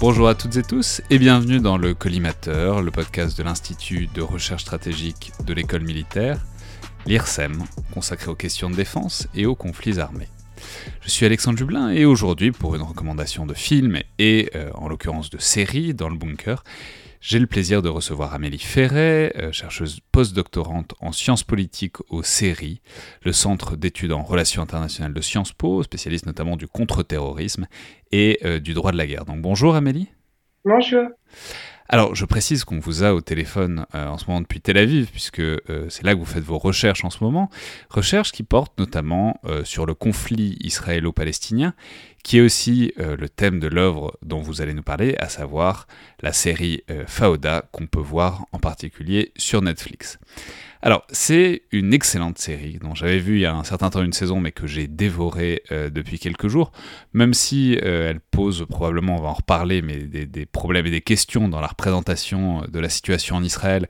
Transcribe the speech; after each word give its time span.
Bonjour 0.00 0.28
à 0.28 0.36
toutes 0.36 0.54
et 0.54 0.62
tous 0.62 1.02
et 1.10 1.18
bienvenue 1.18 1.58
dans 1.58 1.76
le 1.76 1.92
Collimateur, 1.92 2.82
le 2.82 2.92
podcast 2.92 3.36
de 3.36 3.42
l'Institut 3.42 4.06
de 4.14 4.22
recherche 4.22 4.62
stratégique 4.62 5.32
de 5.44 5.52
l'école 5.52 5.82
militaire, 5.82 6.38
l'IRSEM, 7.06 7.64
consacré 7.92 8.30
aux 8.30 8.36
questions 8.36 8.70
de 8.70 8.76
défense 8.76 9.26
et 9.34 9.44
aux 9.44 9.56
conflits 9.56 9.98
armés. 9.98 10.28
Je 11.00 11.10
suis 11.10 11.26
Alexandre 11.26 11.58
Jublin 11.58 11.90
et 11.90 12.04
aujourd'hui, 12.04 12.52
pour 12.52 12.76
une 12.76 12.82
recommandation 12.82 13.44
de 13.44 13.54
film 13.54 13.98
et 14.20 14.50
euh, 14.54 14.70
en 14.74 14.86
l'occurrence 14.86 15.30
de 15.30 15.38
série 15.38 15.94
dans 15.94 16.08
le 16.08 16.16
bunker, 16.16 16.62
j'ai 17.20 17.38
le 17.40 17.46
plaisir 17.46 17.82
de 17.82 17.88
recevoir 17.88 18.32
Amélie 18.32 18.58
Ferret, 18.58 19.32
euh, 19.36 19.50
chercheuse 19.50 20.00
postdoctorante 20.12 20.94
en 21.00 21.10
sciences 21.10 21.42
politiques 21.42 21.96
au 22.10 22.22
CERI, 22.22 22.80
le 23.22 23.32
Centre 23.32 23.76
d'études 23.76 24.12
en 24.12 24.22
relations 24.22 24.62
internationales 24.62 25.12
de 25.12 25.20
Sciences 25.20 25.52
Po, 25.52 25.82
spécialiste 25.82 26.26
notamment 26.26 26.56
du 26.56 26.68
contre-terrorisme 26.68 27.66
et 28.12 28.38
euh, 28.44 28.60
du 28.60 28.72
droit 28.72 28.92
de 28.92 28.96
la 28.96 29.06
guerre. 29.06 29.24
Donc 29.24 29.40
bonjour 29.40 29.74
Amélie. 29.74 30.08
Bonjour. 30.64 31.08
Alors, 31.90 32.14
je 32.14 32.26
précise 32.26 32.64
qu'on 32.64 32.78
vous 32.78 33.02
a 33.02 33.14
au 33.14 33.22
téléphone 33.22 33.86
euh, 33.94 34.06
en 34.06 34.18
ce 34.18 34.26
moment 34.26 34.42
depuis 34.42 34.60
Tel 34.60 34.76
Aviv, 34.76 35.10
puisque 35.10 35.42
c'est 35.88 36.04
là 36.04 36.12
que 36.12 36.18
vous 36.18 36.26
faites 36.26 36.44
vos 36.44 36.58
recherches 36.58 37.04
en 37.04 37.10
ce 37.10 37.24
moment. 37.24 37.48
Recherches 37.88 38.30
qui 38.30 38.42
portent 38.42 38.78
notamment 38.78 39.40
sur 39.64 39.86
le 39.86 39.94
conflit 39.94 40.58
israélo-palestinien 40.60 41.72
qui 42.22 42.38
est 42.38 42.40
aussi 42.40 42.92
euh, 42.98 43.16
le 43.16 43.28
thème 43.28 43.60
de 43.60 43.68
l'œuvre 43.68 44.16
dont 44.22 44.40
vous 44.40 44.60
allez 44.60 44.74
nous 44.74 44.82
parler, 44.82 45.14
à 45.18 45.28
savoir 45.28 45.86
la 46.20 46.32
série 46.32 46.82
euh, 46.90 47.04
Fauda 47.06 47.64
qu'on 47.72 47.86
peut 47.86 48.00
voir 48.00 48.46
en 48.52 48.58
particulier 48.58 49.32
sur 49.36 49.62
Netflix. 49.62 50.18
Alors, 50.80 51.04
c'est 51.10 51.62
une 51.72 51.92
excellente 51.92 52.38
série 52.38 52.78
dont 52.80 52.94
j'avais 52.94 53.18
vu 53.18 53.36
il 53.36 53.40
y 53.40 53.46
a 53.46 53.54
un 53.54 53.64
certain 53.64 53.90
temps 53.90 54.02
une 54.02 54.12
saison, 54.12 54.38
mais 54.38 54.52
que 54.52 54.68
j'ai 54.68 54.86
dévorée 54.86 55.62
euh, 55.72 55.90
depuis 55.90 56.20
quelques 56.20 56.46
jours, 56.46 56.70
même 57.12 57.34
si 57.34 57.76
elle 57.82 58.20
pose 58.20 58.64
probablement, 58.68 59.16
on 59.16 59.22
va 59.22 59.28
en 59.28 59.34
reparler, 59.34 59.82
mais 59.82 59.96
des, 59.96 60.46
problèmes 60.46 60.86
et 60.86 60.90
des 60.90 61.00
questions 61.00 61.48
dans 61.48 61.60
la 61.60 61.66
représentation 61.66 62.62
de 62.68 62.78
la 62.78 62.88
situation 62.88 63.36
en 63.36 63.42
Israël 63.42 63.88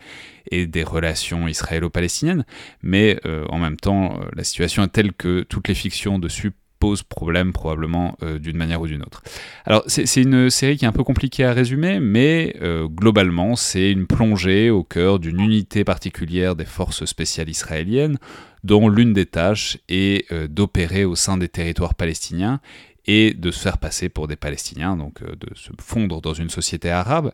et 0.51 0.67
des 0.67 0.83
relations 0.83 1.47
israélo-palestiniennes, 1.47 2.47
mais 2.83 3.20
en 3.51 3.59
même 3.59 3.77
temps, 3.77 4.20
la 4.35 4.45
situation 4.45 4.83
est 4.85 4.89
telle 4.89 5.13
que 5.13 5.42
toutes 5.42 5.69
les 5.69 5.75
fictions 5.75 6.19
dessus 6.19 6.53
pose 6.79 7.03
problème 7.03 7.53
probablement 7.53 8.17
euh, 8.23 8.39
d'une 8.39 8.57
manière 8.57 8.81
ou 8.81 8.87
d'une 8.87 9.03
autre. 9.03 9.23
Alors 9.65 9.83
c'est 9.87 10.21
une 10.21 10.51
série 10.51 10.77
qui 10.77 10.85
est 10.85 10.89
un 10.89 10.93
peu 10.93 11.05
compliquée 11.05 11.45
à 11.45 11.53
résumer, 11.53 12.01
mais 12.01 12.57
euh, 12.61 12.87
globalement 12.87 13.57
c'est 13.57 13.91
une 13.91 14.07
plongée 14.07 14.70
au 14.70 14.85
cœur 14.85 15.19
d'une 15.19 15.41
unité 15.41 15.85
particulière 15.85 16.57
des 16.57 16.65
forces 16.65 17.05
spéciales 17.05 17.48
israéliennes, 17.48 18.19
dont 18.65 18.89
l'une 18.89 19.12
des 19.12 19.27
tâches 19.27 19.79
est 19.89 20.31
euh, 20.33 20.48
d'opérer 20.48 21.05
au 21.05 21.15
sein 21.15 21.37
des 21.37 21.48
territoires 21.48 21.95
palestiniens 21.95 22.61
et 23.07 23.33
de 23.33 23.51
se 23.51 23.61
faire 23.61 23.79
passer 23.79 24.09
pour 24.09 24.29
des 24.29 24.37
Palestiniens, 24.37 24.97
donc 24.97 25.23
de 25.23 25.48
se 25.55 25.70
fondre 25.81 26.20
dans 26.20 26.35
une 26.35 26.51
société 26.51 26.91
arabe. 26.91 27.33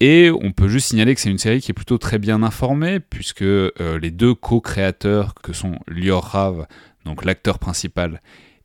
Et 0.00 0.30
on 0.30 0.50
peut 0.50 0.66
juste 0.66 0.88
signaler 0.88 1.14
que 1.14 1.20
c'est 1.20 1.30
une 1.30 1.38
série 1.38 1.60
qui 1.60 1.70
est 1.70 1.74
plutôt 1.74 1.98
très 1.98 2.18
bien 2.18 2.42
informée, 2.42 2.98
puisque 2.98 3.42
les 3.42 4.10
deux 4.10 4.34
co-créateurs, 4.34 5.34
que 5.34 5.52
sont 5.52 5.78
Lior 5.86 6.24
Rav, 6.24 6.66
donc 7.04 7.24
l'acteur 7.24 7.58
principal, 7.58 8.20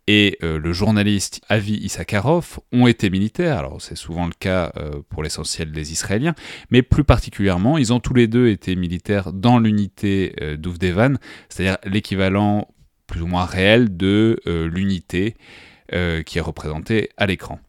et 0.07 0.37
euh, 0.43 0.59
le 0.59 0.71
journaliste 0.71 1.41
Avi 1.49 1.73
Issakarov 1.77 2.59
ont 2.71 2.87
été 2.87 3.09
militaires. 3.09 3.57
Alors 3.57 3.81
c'est 3.81 3.95
souvent 3.95 4.25
le 4.25 4.33
cas 4.37 4.71
euh, 4.77 5.01
pour 5.09 5.23
l'essentiel 5.23 5.71
des 5.71 5.91
Israéliens, 5.91 6.35
mais 6.69 6.81
plus 6.81 7.03
particulièrement, 7.03 7.77
ils 7.77 7.91
ont 7.91 7.99
tous 7.99 8.13
les 8.13 8.27
deux 8.27 8.47
été 8.47 8.75
militaires 8.75 9.33
dans 9.33 9.59
l'unité 9.59 10.35
euh, 10.41 10.57
d'Ouvdevan, 10.57 11.17
c'est-à-dire 11.49 11.77
l'équivalent 11.85 12.67
plus 13.07 13.21
ou 13.21 13.27
moins 13.27 13.45
réel 13.45 13.95
de 13.95 14.41
l'unité 14.45 15.35
qui 15.91 16.39
est 16.39 16.41
représentée 16.41 17.09
à 17.17 17.27
l'écran. 17.27 17.59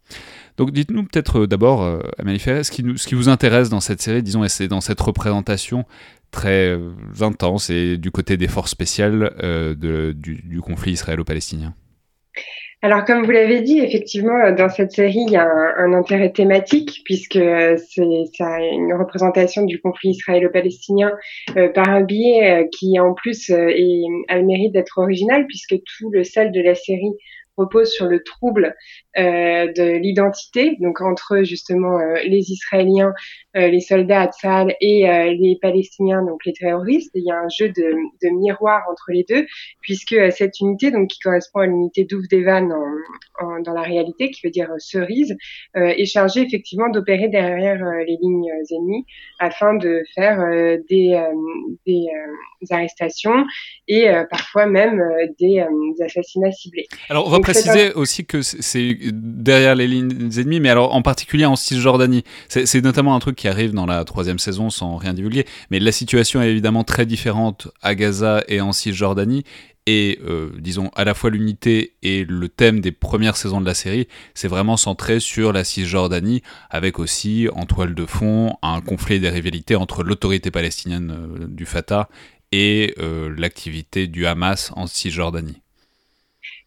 Donc 0.57 0.73
dites-nous 0.73 1.05
peut-être 1.05 1.45
d'abord, 1.45 2.03
Ferret, 2.39 2.65
ce 2.65 2.71
qui, 2.71 2.83
ce 2.97 3.07
qui 3.07 3.15
vous 3.15 3.29
intéresse 3.29 3.69
dans 3.69 3.81
cette 3.81 4.01
série, 4.01 4.23
disons, 4.23 4.45
et 4.45 4.49
c'est 4.49 4.67
dans 4.67 4.81
cette 4.81 4.99
représentation 4.99 5.85
très 6.31 6.81
intense 7.21 7.69
et 7.69 7.99
du 7.99 8.11
côté 8.11 8.39
des 8.39 8.49
forces 8.49 8.71
spéciales 8.71 9.31
du 9.79 10.63
conflit 10.63 10.93
israélo-palestinien. 10.93 11.75
Alors, 12.83 13.05
comme 13.05 13.25
vous 13.25 13.31
l'avez 13.31 13.63
dit, 13.63 13.81
effectivement, 13.81 14.37
euh, 14.37 14.55
dans 14.55 14.69
cette 14.69 14.93
série, 14.93 15.25
il 15.27 15.33
y 15.33 15.37
a 15.37 15.49
un, 15.79 15.95
intérêt 15.95 16.31
thématique 16.31 17.01
puisque 17.05 17.37
euh, 17.37 17.77
c'est 17.89 18.03
une 18.03 18.95
représentation 18.95 19.65
du 19.65 19.81
conflit 19.81 20.11
israélo-palestinien 20.11 21.13
euh, 21.57 21.69
par 21.71 21.89
un 21.89 22.03
biais 22.03 22.69
qui, 22.71 23.01
en 23.01 23.15
plus, 23.15 23.51
a 23.51 23.57
le 23.57 24.45
mérite 24.45 24.73
d'être 24.73 24.99
original 24.99 25.47
puisque 25.47 25.75
tout 25.99 26.11
le 26.11 26.23
sel 26.23 26.53
de 26.53 26.61
la 26.61 26.75
série 26.75 27.13
repose 27.57 27.91
sur 27.91 28.05
le 28.07 28.23
trouble 28.23 28.77
de 29.17 29.97
l'identité, 29.97 30.77
donc 30.79 31.01
entre 31.01 31.43
justement 31.43 31.99
les 32.23 32.53
Israéliens, 32.53 33.15
les 33.57 33.81
soldats 33.81 34.23
à 34.23 34.67
et 34.81 35.09
euh, 35.09 35.33
les 35.33 35.59
Palestiniens, 35.61 36.23
donc 36.23 36.45
les 36.45 36.53
terroristes. 36.53 37.11
il 37.15 37.25
y 37.25 37.31
a 37.31 37.37
un 37.37 37.49
jeu 37.49 37.69
de, 37.69 37.83
de 38.23 38.39
miroir 38.39 38.83
entre 38.91 39.07
les 39.09 39.25
deux, 39.29 39.47
puisque 39.81 40.17
cette 40.33 40.61
unité, 40.61 40.91
donc 40.91 41.09
qui 41.09 41.19
correspond 41.21 41.61
à 41.61 41.67
l'unité 41.67 42.05
d'Ouvdevan 42.05 42.73
en, 42.73 43.45
en, 43.45 43.61
dans 43.61 43.73
la 43.73 43.83
réalité, 43.83 44.31
qui 44.31 44.41
veut 44.45 44.51
dire 44.51 44.69
cerise, 44.79 45.37
est 45.75 46.07
chargée 46.07 46.43
effectivement 46.43 46.89
d'opérer 46.89 47.29
derrière 47.29 47.83
les 48.07 48.17
lignes 48.21 48.51
ennemies 48.71 49.05
afin 49.39 49.75
de 49.75 50.03
faire 50.15 50.39
des, 50.89 51.21
des 51.87 52.07
arrestations 52.71 53.45
et 53.89 54.09
parfois 54.31 54.67
même 54.67 55.03
des, 55.39 55.65
assassinats 56.05 56.53
ciblés. 56.53 56.87
Alors, 57.09 57.27
on 57.27 57.31
va 57.31 57.41
préciser 57.41 57.93
aussi 57.93 58.25
que 58.25 58.43
c'est 58.43 58.97
derrière 59.13 59.75
les 59.75 59.87
lignes 59.87 60.31
ennemies, 60.39 60.61
mais 60.61 60.71
alors 60.71 60.95
en 60.95 61.03
particulier 61.03 61.47
en 61.47 61.57
Cisjordanie. 61.57 62.25
C'est 62.49 62.83
notamment 62.83 63.15
un 63.15 63.19
truc 63.19 63.37
qui 63.37 63.46
arrive 63.49 63.73
dans 63.73 63.87
la 63.87 64.05
troisième 64.05 64.39
saison 64.39 64.71
sans 64.71 64.97
rien 64.97 65.15
divulguer, 65.15 65.47
mais 65.71 65.79
la 65.79 65.93
situation 65.93 66.43
est 66.43 66.51
évidemment 66.51 66.85
très 66.85 67.07
différente 67.07 67.69
à 67.83 67.95
Gaza 67.95 68.43
et 68.49 68.61
en 68.61 68.73
Cisjordanie. 68.73 69.45
Et 69.89 70.19
euh, 70.27 70.51
disons, 70.59 70.91
à 70.97 71.05
la 71.05 71.15
fois 71.15 71.31
l'unité 71.31 71.95
et 72.03 72.25
le 72.25 72.49
thème 72.49 72.81
des 72.81 72.91
premières 72.91 73.37
saisons 73.37 73.61
de 73.61 73.67
la 73.67 73.75
série, 73.75 74.09
c'est 74.35 74.49
vraiment 74.49 74.77
centré 74.77 75.21
sur 75.21 75.53
la 75.53 75.63
Cisjordanie, 75.63 76.43
avec 76.71 76.99
aussi 76.99 77.47
en 77.55 77.67
toile 77.67 77.95
de 77.95 78.05
fond 78.05 78.57
un 78.63 78.81
conflit 78.81 79.21
des 79.21 79.31
rivalités 79.31 79.77
entre 79.77 80.03
l'autorité 80.03 80.51
palestinienne 80.51 81.13
euh, 81.13 81.47
du 81.47 81.67
Fatah 81.67 82.09
et 82.51 82.95
euh, 82.99 83.33
l'activité 83.37 84.09
du 84.09 84.27
Hamas 84.27 84.73
en 84.75 84.89
Cisjordanie. 84.89 85.63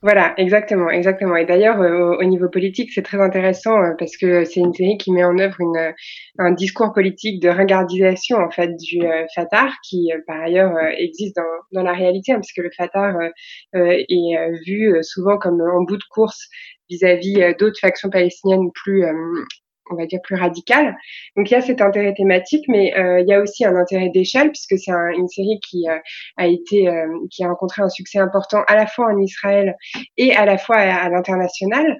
Voilà, 0.01 0.33
exactement, 0.37 0.89
exactement. 0.89 1.35
Et 1.35 1.45
d'ailleurs, 1.45 1.81
euh, 1.81 2.15
au, 2.17 2.23
niveau 2.23 2.47
politique, 2.47 2.89
c'est 2.93 3.01
très 3.01 3.19
intéressant 3.19 3.75
euh, 3.83 3.95
parce 3.99 4.15
que 4.15 4.45
c'est 4.45 4.61
une 4.61 4.73
série 4.73 4.97
qui 4.97 5.11
met 5.11 5.25
en 5.25 5.37
œuvre 5.37 5.59
une, 5.59 5.93
un 6.37 6.51
discours 6.53 6.93
politique 6.93 7.41
de 7.41 7.49
ringardisation 7.49 8.37
en 8.37 8.49
fait 8.49 8.69
du 8.77 9.05
euh, 9.05 9.25
Fatah, 9.35 9.67
qui 9.83 10.09
par 10.25 10.41
ailleurs 10.41 10.71
existe 10.97 11.35
dans, 11.35 11.43
dans 11.73 11.83
la 11.83 11.91
réalité, 11.91 12.31
hein, 12.31 12.35
parce 12.35 12.53
que 12.53 12.61
le 12.61 12.69
Fatah 12.77 13.13
est 13.73 14.51
vu 14.65 14.97
souvent 15.01 15.37
comme 15.37 15.59
en 15.61 15.83
bout 15.83 15.97
de 15.97 16.03
course 16.09 16.47
vis-à-vis 16.89 17.53
d'autres 17.59 17.79
factions 17.79 18.09
palestiniennes 18.09 18.71
plus 18.73 19.03
on 19.89 19.95
va 19.95 20.05
dire 20.05 20.19
plus 20.23 20.35
radical. 20.35 20.95
Donc 21.35 21.49
il 21.49 21.53
y 21.53 21.57
a 21.57 21.61
cet 21.61 21.81
intérêt 21.81 22.13
thématique, 22.13 22.65
mais 22.67 22.97
euh, 22.97 23.21
il 23.21 23.27
y 23.27 23.33
a 23.33 23.41
aussi 23.41 23.65
un 23.65 23.75
intérêt 23.75 24.09
d'échelle 24.09 24.51
puisque 24.51 24.77
c'est 24.77 24.91
une 24.91 25.27
série 25.27 25.59
qui 25.67 25.87
euh, 25.89 25.97
a 26.37 26.47
été, 26.47 26.87
euh, 26.87 27.07
qui 27.31 27.43
a 27.43 27.47
rencontré 27.47 27.81
un 27.81 27.89
succès 27.89 28.19
important 28.19 28.63
à 28.67 28.75
la 28.75 28.87
fois 28.87 29.07
en 29.07 29.17
Israël 29.19 29.75
et 30.17 30.35
à 30.35 30.45
la 30.45 30.57
fois 30.57 30.77
à, 30.77 31.09
l'international, 31.09 31.97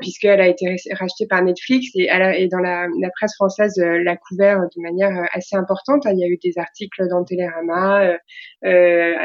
puisqu'elle 0.00 0.40
a 0.40 0.48
été 0.48 0.76
rachetée 0.92 1.26
par 1.26 1.42
Netflix 1.42 1.90
et, 1.94 2.04
et 2.04 2.48
dans 2.48 2.58
la, 2.58 2.86
la, 3.00 3.10
presse 3.10 3.34
française 3.34 3.74
l'a 3.76 4.16
couvert 4.16 4.60
de 4.60 4.82
manière 4.82 5.28
assez 5.32 5.56
importante. 5.56 6.06
Il 6.10 6.18
y 6.18 6.24
a 6.24 6.28
eu 6.28 6.38
des 6.42 6.54
articles 6.56 7.06
dans 7.08 7.24
Télérama, 7.24 8.16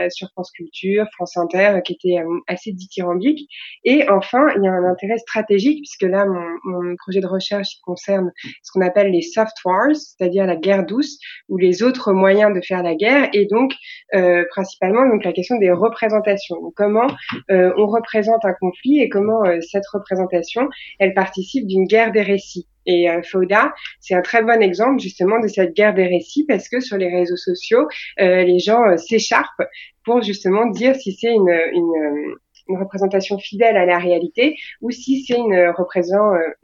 sur 0.10 0.30
France 0.32 0.52
Culture, 0.52 1.08
France 1.14 1.38
Inter, 1.38 1.80
qui 1.86 1.94
étaient 1.94 2.22
assez 2.48 2.72
dithyrambiques. 2.72 3.50
Et 3.84 4.10
enfin, 4.10 4.48
il 4.58 4.64
y 4.64 4.68
a 4.68 4.72
un 4.72 4.86
intérêt 4.86 5.18
stratégique 5.18 5.80
puisque 5.80 6.12
là, 6.12 6.26
mon, 6.26 6.58
mon 6.66 6.96
projet 6.98 7.22
de 7.22 7.28
recherche 7.28 7.78
concerne 7.94 8.32
ce 8.64 8.72
qu'on 8.72 8.82
appelle 8.82 9.12
les 9.12 9.22
soft 9.22 9.56
wars, 9.66 9.96
c'est-à-dire 9.96 10.46
la 10.46 10.56
guerre 10.56 10.86
douce 10.86 11.20
ou 11.50 11.58
les 11.58 11.84
autres 11.84 12.12
moyens 12.14 12.54
de 12.54 12.62
faire 12.62 12.84
la 12.84 12.96
guerre, 12.96 13.30
et 13.34 13.46
donc 13.46 13.74
euh, 14.16 14.44
principalement 14.50 15.08
donc 15.08 15.24
la 15.24 15.34
question 15.34 15.58
des 15.58 15.72
représentations. 15.72 16.58
comment 16.76 17.08
euh, 17.52 17.72
on 17.78 17.88
représente 17.88 18.44
un 18.46 18.54
conflit 18.60 19.02
et 19.02 19.10
comment 19.10 19.46
euh, 19.46 19.60
cette 19.62 19.88
représentation 19.92 20.70
elle 21.00 21.14
participe 21.14 21.68
d'une 21.68 21.86
guerre 21.86 22.12
des 22.12 22.22
récits. 22.22 22.68
Et 22.86 23.10
euh, 23.10 23.22
Fauda, 23.24 23.74
c'est 24.02 24.14
un 24.14 24.22
très 24.22 24.44
bon 24.44 24.62
exemple 24.62 25.00
justement 25.00 25.40
de 25.40 25.48
cette 25.48 25.74
guerre 25.74 25.94
des 25.94 26.08
récits 26.08 26.46
parce 26.48 26.68
que 26.68 26.80
sur 26.80 26.98
les 26.98 27.10
réseaux 27.10 27.38
sociaux, 27.38 27.88
les 28.18 28.60
gens 28.60 28.98
s'écharpent 28.98 29.68
pour 30.04 30.22
justement 30.22 30.66
dire 30.68 30.96
si 30.96 31.14
c'est 31.14 31.34
une, 31.34 31.56
une, 31.74 32.36
une 32.68 32.78
représentation 32.78 33.38
fidèle 33.38 33.78
à 33.78 33.86
la 33.86 33.98
réalité 33.98 34.56
ou 34.82 34.92
si 34.92 35.24
c'est 35.24 35.38
une, 35.38 35.54
euh, 35.54 35.72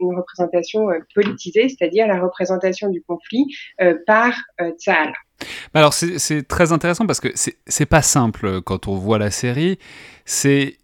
une 0.00 0.16
représentation 0.16 0.90
euh, 0.90 0.98
politisée, 1.14 1.68
c'est-à-dire 1.68 2.06
la 2.06 2.20
représentation 2.20 2.88
du 2.88 3.02
conflit 3.02 3.46
euh, 3.80 3.94
par 4.06 4.34
Tzal. 4.78 5.12
Alors 5.72 5.94
c'est 5.94 6.46
très 6.46 6.70
intéressant 6.72 7.06
parce 7.06 7.20
que 7.20 7.28
c'est 7.34 7.86
pas 7.86 8.02
simple 8.02 8.60
quand 8.60 8.88
on 8.88 8.96
voit 8.96 9.18
la 9.18 9.30
série. 9.30 9.78
C'est 10.26 10.76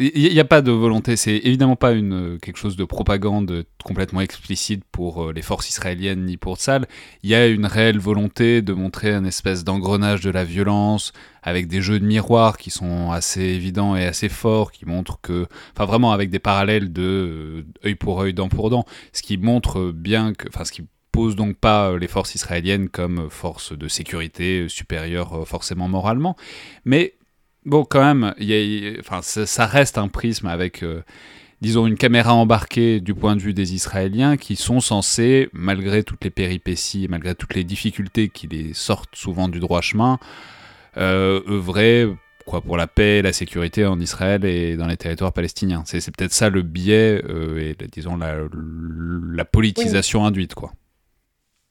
il 0.00 0.32
n'y 0.32 0.40
a 0.40 0.46
pas 0.46 0.62
de 0.62 0.70
volonté, 0.72 1.14
c'est 1.16 1.36
évidemment 1.36 1.76
pas 1.76 1.92
une, 1.92 2.38
quelque 2.40 2.56
chose 2.56 2.74
de 2.74 2.84
propagande 2.84 3.64
complètement 3.84 4.22
explicite 4.22 4.82
pour 4.90 5.24
euh, 5.24 5.32
les 5.34 5.42
forces 5.42 5.68
israéliennes 5.68 6.24
ni 6.24 6.38
pour 6.38 6.56
Tzal. 6.56 6.86
Il 7.22 7.28
y 7.28 7.34
a 7.34 7.46
une 7.46 7.66
réelle 7.66 7.98
volonté 7.98 8.62
de 8.62 8.72
montrer 8.72 9.12
un 9.12 9.24
espèce 9.24 9.62
d'engrenage 9.62 10.22
de 10.22 10.30
la 10.30 10.44
violence 10.44 11.12
avec 11.42 11.68
des 11.68 11.82
jeux 11.82 12.00
de 12.00 12.06
miroirs 12.06 12.56
qui 12.56 12.70
sont 12.70 13.10
assez 13.10 13.42
évidents 13.42 13.94
et 13.94 14.06
assez 14.06 14.30
forts, 14.30 14.72
qui 14.72 14.86
montrent 14.86 15.20
que, 15.20 15.46
enfin 15.76 15.84
vraiment 15.84 16.12
avec 16.12 16.30
des 16.30 16.38
parallèles 16.38 16.94
de 16.94 17.02
euh, 17.02 17.86
œil 17.86 17.94
pour 17.94 18.22
œil, 18.22 18.32
dent 18.32 18.48
pour 18.48 18.70
dent, 18.70 18.86
ce 19.12 19.20
qui 19.20 19.36
montre 19.36 19.92
bien 19.92 20.32
que, 20.32 20.48
enfin 20.48 20.64
ce 20.64 20.72
qui 20.72 20.84
pose 21.12 21.36
donc 21.36 21.56
pas 21.56 21.94
les 21.98 22.08
forces 22.08 22.34
israéliennes 22.34 22.88
comme 22.88 23.28
force 23.28 23.76
de 23.76 23.88
sécurité 23.88 24.66
supérieure 24.68 25.46
forcément 25.46 25.88
moralement, 25.88 26.36
mais 26.86 27.16
Bon, 27.66 27.84
quand 27.84 28.02
même, 28.02 28.34
enfin, 29.00 29.20
ça, 29.22 29.66
reste 29.66 29.98
un 29.98 30.08
prisme 30.08 30.46
avec, 30.46 30.82
euh, 30.82 31.02
disons, 31.60 31.86
une 31.86 31.96
caméra 31.96 32.32
embarquée 32.32 33.00
du 33.00 33.14
point 33.14 33.36
de 33.36 33.42
vue 33.42 33.52
des 33.52 33.74
Israéliens 33.74 34.38
qui 34.38 34.56
sont 34.56 34.80
censés, 34.80 35.50
malgré 35.52 36.02
toutes 36.02 36.24
les 36.24 36.30
péripéties, 36.30 37.06
malgré 37.10 37.34
toutes 37.34 37.54
les 37.54 37.64
difficultés 37.64 38.30
qui 38.30 38.46
les 38.48 38.72
sortent 38.72 39.14
souvent 39.14 39.48
du 39.48 39.60
droit 39.60 39.82
chemin, 39.82 40.18
euh, 40.96 41.42
œuvrer 41.48 42.08
quoi, 42.46 42.62
pour 42.62 42.78
la 42.78 42.86
paix 42.86 43.18
et 43.18 43.22
la 43.22 43.34
sécurité 43.34 43.84
en 43.84 44.00
Israël 44.00 44.46
et 44.46 44.76
dans 44.76 44.86
les 44.86 44.96
territoires 44.96 45.34
palestiniens. 45.34 45.82
C'est 45.84 46.16
peut-être 46.16 46.32
ça 46.32 46.48
le 46.48 46.62
biais 46.62 47.22
euh, 47.28 47.74
et, 47.78 47.86
disons, 47.92 48.16
la, 48.16 48.36
la 49.34 49.44
politisation 49.44 50.24
induite, 50.24 50.54
quoi. 50.54 50.72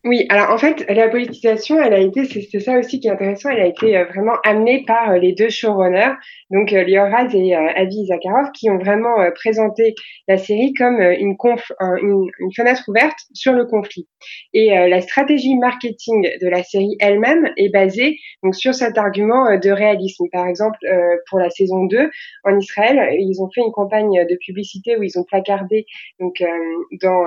Oui, 0.05 0.25
alors 0.29 0.51
en 0.51 0.57
fait, 0.57 0.85
la 0.87 1.09
politisation, 1.09 1.77
elle 1.83 1.93
a 1.93 1.99
été, 1.99 2.23
c'est 2.23 2.61
ça 2.61 2.79
aussi 2.79 3.01
qui 3.01 3.09
est 3.09 3.11
intéressant, 3.11 3.49
elle 3.49 3.59
a 3.59 3.65
été 3.65 3.97
euh, 3.97 4.05
vraiment 4.05 4.35
amenée 4.45 4.85
par 4.87 5.11
euh, 5.11 5.17
les 5.17 5.33
deux 5.33 5.49
showrunners, 5.49 6.13
donc 6.51 6.71
euh, 6.71 6.85
Lior 6.85 7.11
Raz 7.11 7.27
et 7.33 7.53
Avi 7.53 8.05
Zakharov, 8.05 8.49
qui 8.53 8.69
ont 8.69 8.77
vraiment 8.77 9.17
présenté 9.35 9.95
la 10.29 10.37
série 10.37 10.73
comme 10.73 11.01
une, 11.01 11.35
conf, 11.35 11.69
une, 12.01 12.29
fenêtre 12.55 12.83
ouverte 12.87 13.17
sur 13.33 13.51
le 13.51 13.65
conflit. 13.65 14.07
Et 14.53 14.69
la 14.69 15.01
stratégie 15.01 15.55
marketing 15.55 16.27
de 16.41 16.47
la 16.47 16.63
série 16.63 16.95
elle-même 16.99 17.49
est 17.57 17.69
basée 17.69 18.17
donc 18.41 18.55
sur 18.55 18.73
cet 18.73 18.97
argument 18.97 19.57
de 19.57 19.69
réalisme. 19.69 20.25
Par 20.31 20.47
exemple, 20.47 20.77
pour 21.29 21.39
la 21.39 21.49
saison 21.49 21.85
2 21.85 22.09
en 22.45 22.57
Israël, 22.57 23.15
ils 23.17 23.41
ont 23.41 23.49
fait 23.53 23.61
une 23.61 23.71
campagne 23.71 24.25
de 24.27 24.37
publicité 24.43 24.97
où 24.97 25.03
ils 25.03 25.17
ont 25.19 25.23
placardé 25.23 25.85
donc 26.19 26.43
dans 27.01 27.23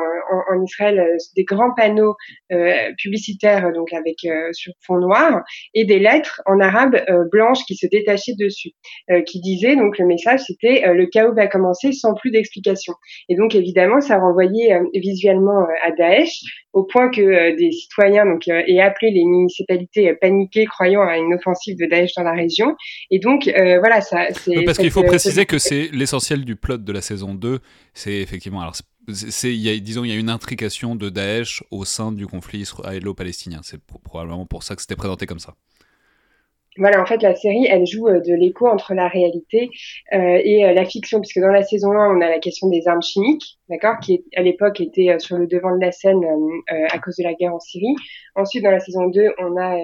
en, 0.50 0.62
Israël 0.64 1.16
des 1.36 1.44
grands 1.44 1.74
panneaux 1.74 2.16
publicitaire 2.98 3.72
donc 3.72 3.92
avec 3.92 4.16
euh, 4.24 4.52
sur 4.52 4.72
fond 4.86 4.98
noir 4.98 5.42
et 5.74 5.84
des 5.84 5.98
lettres 5.98 6.42
en 6.46 6.60
arabe 6.60 6.96
euh, 7.08 7.24
blanches 7.30 7.64
qui 7.66 7.76
se 7.76 7.86
détachaient 7.86 8.34
dessus, 8.38 8.70
qui 9.26 9.40
disaient 9.40 9.76
donc 9.76 9.98
le 9.98 10.06
message 10.06 10.40
c'était 10.46 10.82
le 10.92 11.06
chaos 11.06 11.34
va 11.34 11.46
commencer 11.46 11.92
sans 11.92 12.14
plus 12.14 12.30
d'explication. 12.30 12.94
Et 13.28 13.36
donc 13.36 13.54
évidemment 13.54 14.00
ça 14.00 14.18
renvoyait 14.18 14.78
visuellement 14.94 15.66
à 15.84 15.90
Daesh 15.92 16.40
au 16.72 16.84
point 16.84 17.10
que 17.10 17.56
des 17.56 17.70
citoyens 17.72 18.24
donc 18.24 18.48
aient 18.48 18.80
appelé 18.80 19.10
les 19.10 19.24
municipalités 19.24 20.14
paniquées 20.20 20.64
croyant 20.64 21.02
à 21.02 21.18
une 21.18 21.34
offensive 21.34 21.76
de 21.78 21.86
Daesh 21.86 22.14
dans 22.16 22.22
la 22.22 22.32
région. 22.32 22.74
Et 23.10 23.18
donc 23.18 23.44
voilà 23.44 24.00
ça. 24.00 24.28
c'est 24.32 24.64
Parce 24.64 24.78
qu'il 24.78 24.90
faut 24.90 25.02
préciser 25.02 25.46
que 25.46 25.58
c'est 25.58 25.88
l'essentiel 25.92 26.44
du 26.44 26.56
plot 26.56 26.78
de 26.78 26.92
la 26.92 27.00
saison 27.00 27.34
2, 27.34 27.58
c'est 27.94 28.20
effectivement 28.20 28.60
alors 28.60 28.74
y 29.08 29.68
a, 29.68 29.78
disons, 29.78 30.04
il 30.04 30.10
y 30.10 30.12
a 30.12 30.18
une 30.18 30.30
intrication 30.30 30.94
de 30.94 31.08
Daesh 31.08 31.62
au 31.70 31.84
sein 31.84 32.12
du 32.12 32.26
conflit 32.26 32.60
israélo-palestinien. 32.60 33.60
C'est 33.62 33.80
probablement 33.80 34.46
pour 34.46 34.62
ça 34.62 34.76
que 34.76 34.82
c'était 34.82 34.96
présenté 34.96 35.26
comme 35.26 35.40
ça. 35.40 35.54
Voilà, 36.78 37.02
en 37.02 37.06
fait, 37.06 37.22
la 37.22 37.34
série, 37.34 37.66
elle 37.68 37.86
joue 37.86 38.08
euh, 38.08 38.20
de 38.20 38.32
l'écho 38.32 38.66
entre 38.66 38.94
la 38.94 39.06
réalité 39.06 39.68
euh, 40.14 40.40
et 40.42 40.64
euh, 40.64 40.72
la 40.72 40.86
fiction, 40.86 41.20
puisque 41.20 41.38
dans 41.38 41.52
la 41.52 41.62
saison 41.62 41.92
1, 41.92 42.16
on 42.16 42.20
a 42.22 42.30
la 42.30 42.38
question 42.38 42.68
des 42.68 42.88
armes 42.88 43.02
chimiques, 43.02 43.58
d'accord, 43.68 43.98
qui 44.00 44.24
à 44.36 44.42
l'époque 44.42 44.80
était 44.80 45.18
sur 45.18 45.36
le 45.36 45.46
devant 45.46 45.76
de 45.76 45.80
la 45.84 45.92
scène 45.92 46.22
à 46.68 46.98
cause 46.98 47.16
de 47.16 47.24
la 47.24 47.34
guerre 47.34 47.54
en 47.54 47.60
Syrie. 47.60 47.94
Ensuite, 48.36 48.64
dans 48.64 48.70
la 48.70 48.80
saison 48.80 49.08
2, 49.08 49.34
on 49.38 49.56
a 49.58 49.76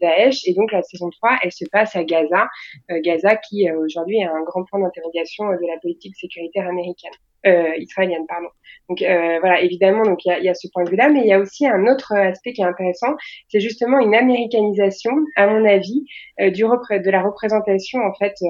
Daesh, 0.00 0.46
et 0.46 0.54
donc 0.54 0.70
la 0.70 0.82
saison 0.82 1.10
3, 1.10 1.38
elle 1.42 1.52
se 1.52 1.64
passe 1.72 1.96
à 1.96 2.04
Gaza, 2.04 2.46
Gaza 2.88 3.36
qui 3.36 3.68
aujourd'hui 3.70 4.18
est 4.18 4.24
un 4.24 4.42
grand 4.44 4.64
point 4.64 4.80
d'interrogation 4.80 5.44
de 5.44 5.66
la 5.66 5.78
politique 5.80 6.16
sécuritaire 6.16 6.68
américaine 6.68 7.12
euh, 7.46 7.76
israélienne, 7.78 8.26
pardon. 8.28 8.48
Donc 8.88 9.02
euh, 9.02 9.38
voilà, 9.40 9.60
évidemment, 9.60 10.02
donc 10.02 10.24
il 10.24 10.28
y 10.28 10.32
a, 10.32 10.40
y 10.40 10.48
a, 10.48 10.54
ce 10.54 10.66
point 10.72 10.84
de 10.84 10.90
vue-là, 10.90 11.10
mais 11.10 11.20
il 11.20 11.26
y 11.26 11.32
a 11.32 11.38
aussi 11.38 11.66
un 11.66 11.86
autre 11.86 12.14
aspect 12.14 12.52
qui 12.52 12.62
est 12.62 12.64
intéressant, 12.64 13.14
c'est 13.48 13.60
justement 13.60 13.98
une 13.98 14.14
américanisation, 14.14 15.12
à 15.36 15.46
mon 15.46 15.64
avis, 15.66 16.04
euh, 16.40 16.50
du 16.50 16.62
de 16.62 17.10
la 17.10 17.22
représentation 17.22 18.00
en 18.00 18.14
fait 18.14 18.34
euh, 18.42 18.48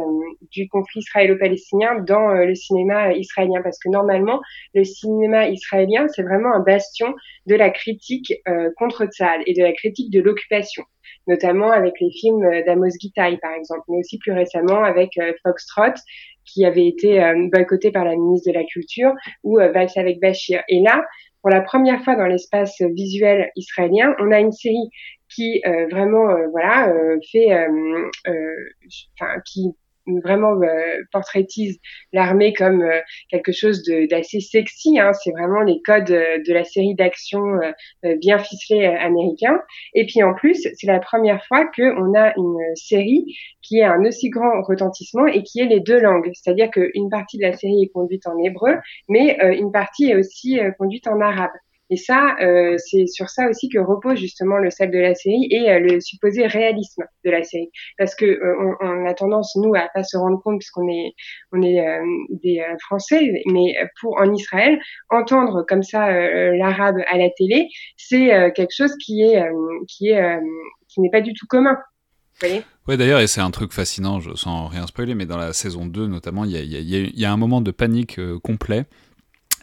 du 0.52 0.68
conflit 0.68 1.00
israélo-palestinien 1.00 2.00
dans 2.06 2.30
euh, 2.30 2.44
le 2.44 2.54
cinéma 2.54 3.12
israélien, 3.14 3.62
parce 3.62 3.78
que 3.78 3.88
normalement, 3.88 4.40
le 4.74 4.84
cinéma 4.84 5.48
israélien, 5.48 6.06
c'est 6.08 6.22
vraiment 6.22 6.54
un 6.54 6.60
bastion 6.60 7.14
de 7.46 7.54
la 7.54 7.70
critique 7.70 8.32
contre 8.76 9.06
Tzal 9.06 9.42
et 9.46 9.54
de 9.54 9.62
la 9.62 9.72
critique 9.72 10.10
de 10.10 10.20
l'occupation 10.20 10.84
notamment 11.26 11.70
avec 11.70 11.94
les 12.00 12.10
films 12.10 12.62
d'Amos 12.64 12.88
Gitaï, 12.98 13.36
par 13.38 13.52
exemple, 13.52 13.82
mais 13.88 13.98
aussi 13.98 14.18
plus 14.18 14.32
récemment 14.32 14.82
avec 14.82 15.10
Foxtrot, 15.42 15.92
qui 16.52 16.64
avait 16.64 16.86
été 16.86 17.22
euh, 17.22 17.48
boycotté 17.52 17.90
par 17.90 18.04
la 18.04 18.16
ministre 18.16 18.50
de 18.50 18.54
la 18.54 18.64
Culture, 18.64 19.12
ou 19.44 19.58
euh, 19.58 19.70
Valse 19.72 19.96
avec 19.96 20.20
Bachir. 20.20 20.62
Et 20.68 20.80
là, 20.80 21.04
pour 21.42 21.50
la 21.50 21.60
première 21.60 22.02
fois 22.02 22.16
dans 22.16 22.26
l'espace 22.26 22.80
visuel 22.80 23.50
israélien, 23.56 24.14
on 24.18 24.32
a 24.32 24.40
une 24.40 24.52
série 24.52 24.90
qui 25.34 25.62
euh, 25.66 25.86
vraiment 25.90 26.26
voilà 26.50 26.92
fait 27.30 27.48
enfin 29.20 29.40
qui 29.44 29.74
vraiment 30.22 30.60
euh, 30.62 31.02
portraitise 31.12 31.78
l'armée 32.12 32.52
comme 32.52 32.82
euh, 32.82 33.00
quelque 33.30 33.52
chose 33.52 33.82
d'assez 34.10 34.40
sexy. 34.40 34.98
Hein. 34.98 35.12
C'est 35.12 35.30
vraiment 35.32 35.60
les 35.60 35.80
codes 35.84 36.10
euh, 36.10 36.38
de 36.46 36.52
la 36.52 36.64
série 36.64 36.94
d'action 36.94 37.40
bien 38.20 38.38
ficelés 38.38 38.86
américains. 38.86 39.60
Et 39.94 40.06
puis 40.06 40.22
en 40.22 40.34
plus, 40.34 40.68
c'est 40.74 40.86
la 40.86 41.00
première 41.00 41.44
fois 41.46 41.66
qu'on 41.76 42.14
a 42.14 42.32
une 42.36 42.76
série 42.76 43.24
qui 43.62 43.82
a 43.82 43.92
un 43.92 44.04
aussi 44.04 44.30
grand 44.30 44.62
retentissement 44.62 45.26
et 45.26 45.42
qui 45.42 45.60
est 45.60 45.66
les 45.66 45.80
deux 45.80 46.00
langues. 46.00 46.30
C'est-à-dire 46.34 46.70
qu'une 46.70 47.10
partie 47.10 47.38
de 47.38 47.42
la 47.42 47.52
série 47.52 47.82
est 47.84 47.92
conduite 47.92 48.26
en 48.26 48.38
hébreu, 48.38 48.76
mais 49.08 49.38
une 49.56 49.72
partie 49.72 50.10
est 50.10 50.16
aussi 50.16 50.58
conduite 50.78 51.06
en 51.06 51.20
arabe. 51.20 51.50
Et 51.90 51.96
ça, 51.96 52.36
euh, 52.42 52.76
c'est 52.76 53.06
sur 53.06 53.30
ça 53.30 53.48
aussi 53.48 53.68
que 53.68 53.78
repose 53.78 54.18
justement 54.18 54.58
le 54.58 54.70
sel 54.70 54.90
de 54.90 54.98
la 54.98 55.14
série 55.14 55.48
et 55.50 55.70
euh, 55.70 55.78
le 55.78 56.00
supposé 56.00 56.46
réalisme 56.46 57.04
de 57.24 57.30
la 57.30 57.42
série, 57.42 57.70
parce 57.96 58.14
que 58.14 58.26
euh, 58.26 58.76
on, 58.80 59.06
a 59.06 59.14
tendance 59.14 59.56
nous 59.56 59.74
à 59.74 59.88
pas 59.94 60.02
se 60.02 60.18
rendre 60.18 60.40
compte 60.42 60.58
puisqu'on 60.58 60.86
est 60.88 61.14
des 62.42 62.62
Français, 62.80 63.42
mais 63.46 63.74
pour 64.00 64.20
en 64.20 64.32
Israël 64.34 64.78
entendre 65.08 65.64
comme 65.66 65.82
ça 65.82 66.10
l'arabe 66.52 66.96
à 67.08 67.16
la 67.16 67.30
télé, 67.30 67.68
c'est 67.96 68.52
quelque 68.54 68.74
chose 68.74 68.94
qui 69.04 69.22
est 69.22 69.42
qui 69.88 70.08
est 70.08 70.38
qui 70.88 71.00
n'est 71.00 71.10
pas 71.10 71.20
du 71.20 71.32
tout 71.32 71.46
commun. 71.48 71.76
Oui, 72.42 72.96
d'ailleurs, 72.96 73.20
et 73.20 73.26
c'est 73.26 73.40
un 73.40 73.50
truc 73.50 73.72
fascinant, 73.72 74.20
sans 74.36 74.66
rien 74.66 74.86
spoiler, 74.86 75.14
mais 75.14 75.26
dans 75.26 75.38
la 75.38 75.52
saison 75.52 75.86
2 75.86 76.06
notamment, 76.06 76.44
il 76.44 76.52
y, 76.52 76.56
a, 76.56 76.60
y 76.62 77.24
a, 77.24 77.32
un 77.32 77.36
moment 77.36 77.60
de 77.60 77.70
panique 77.70 78.20
complet 78.42 78.86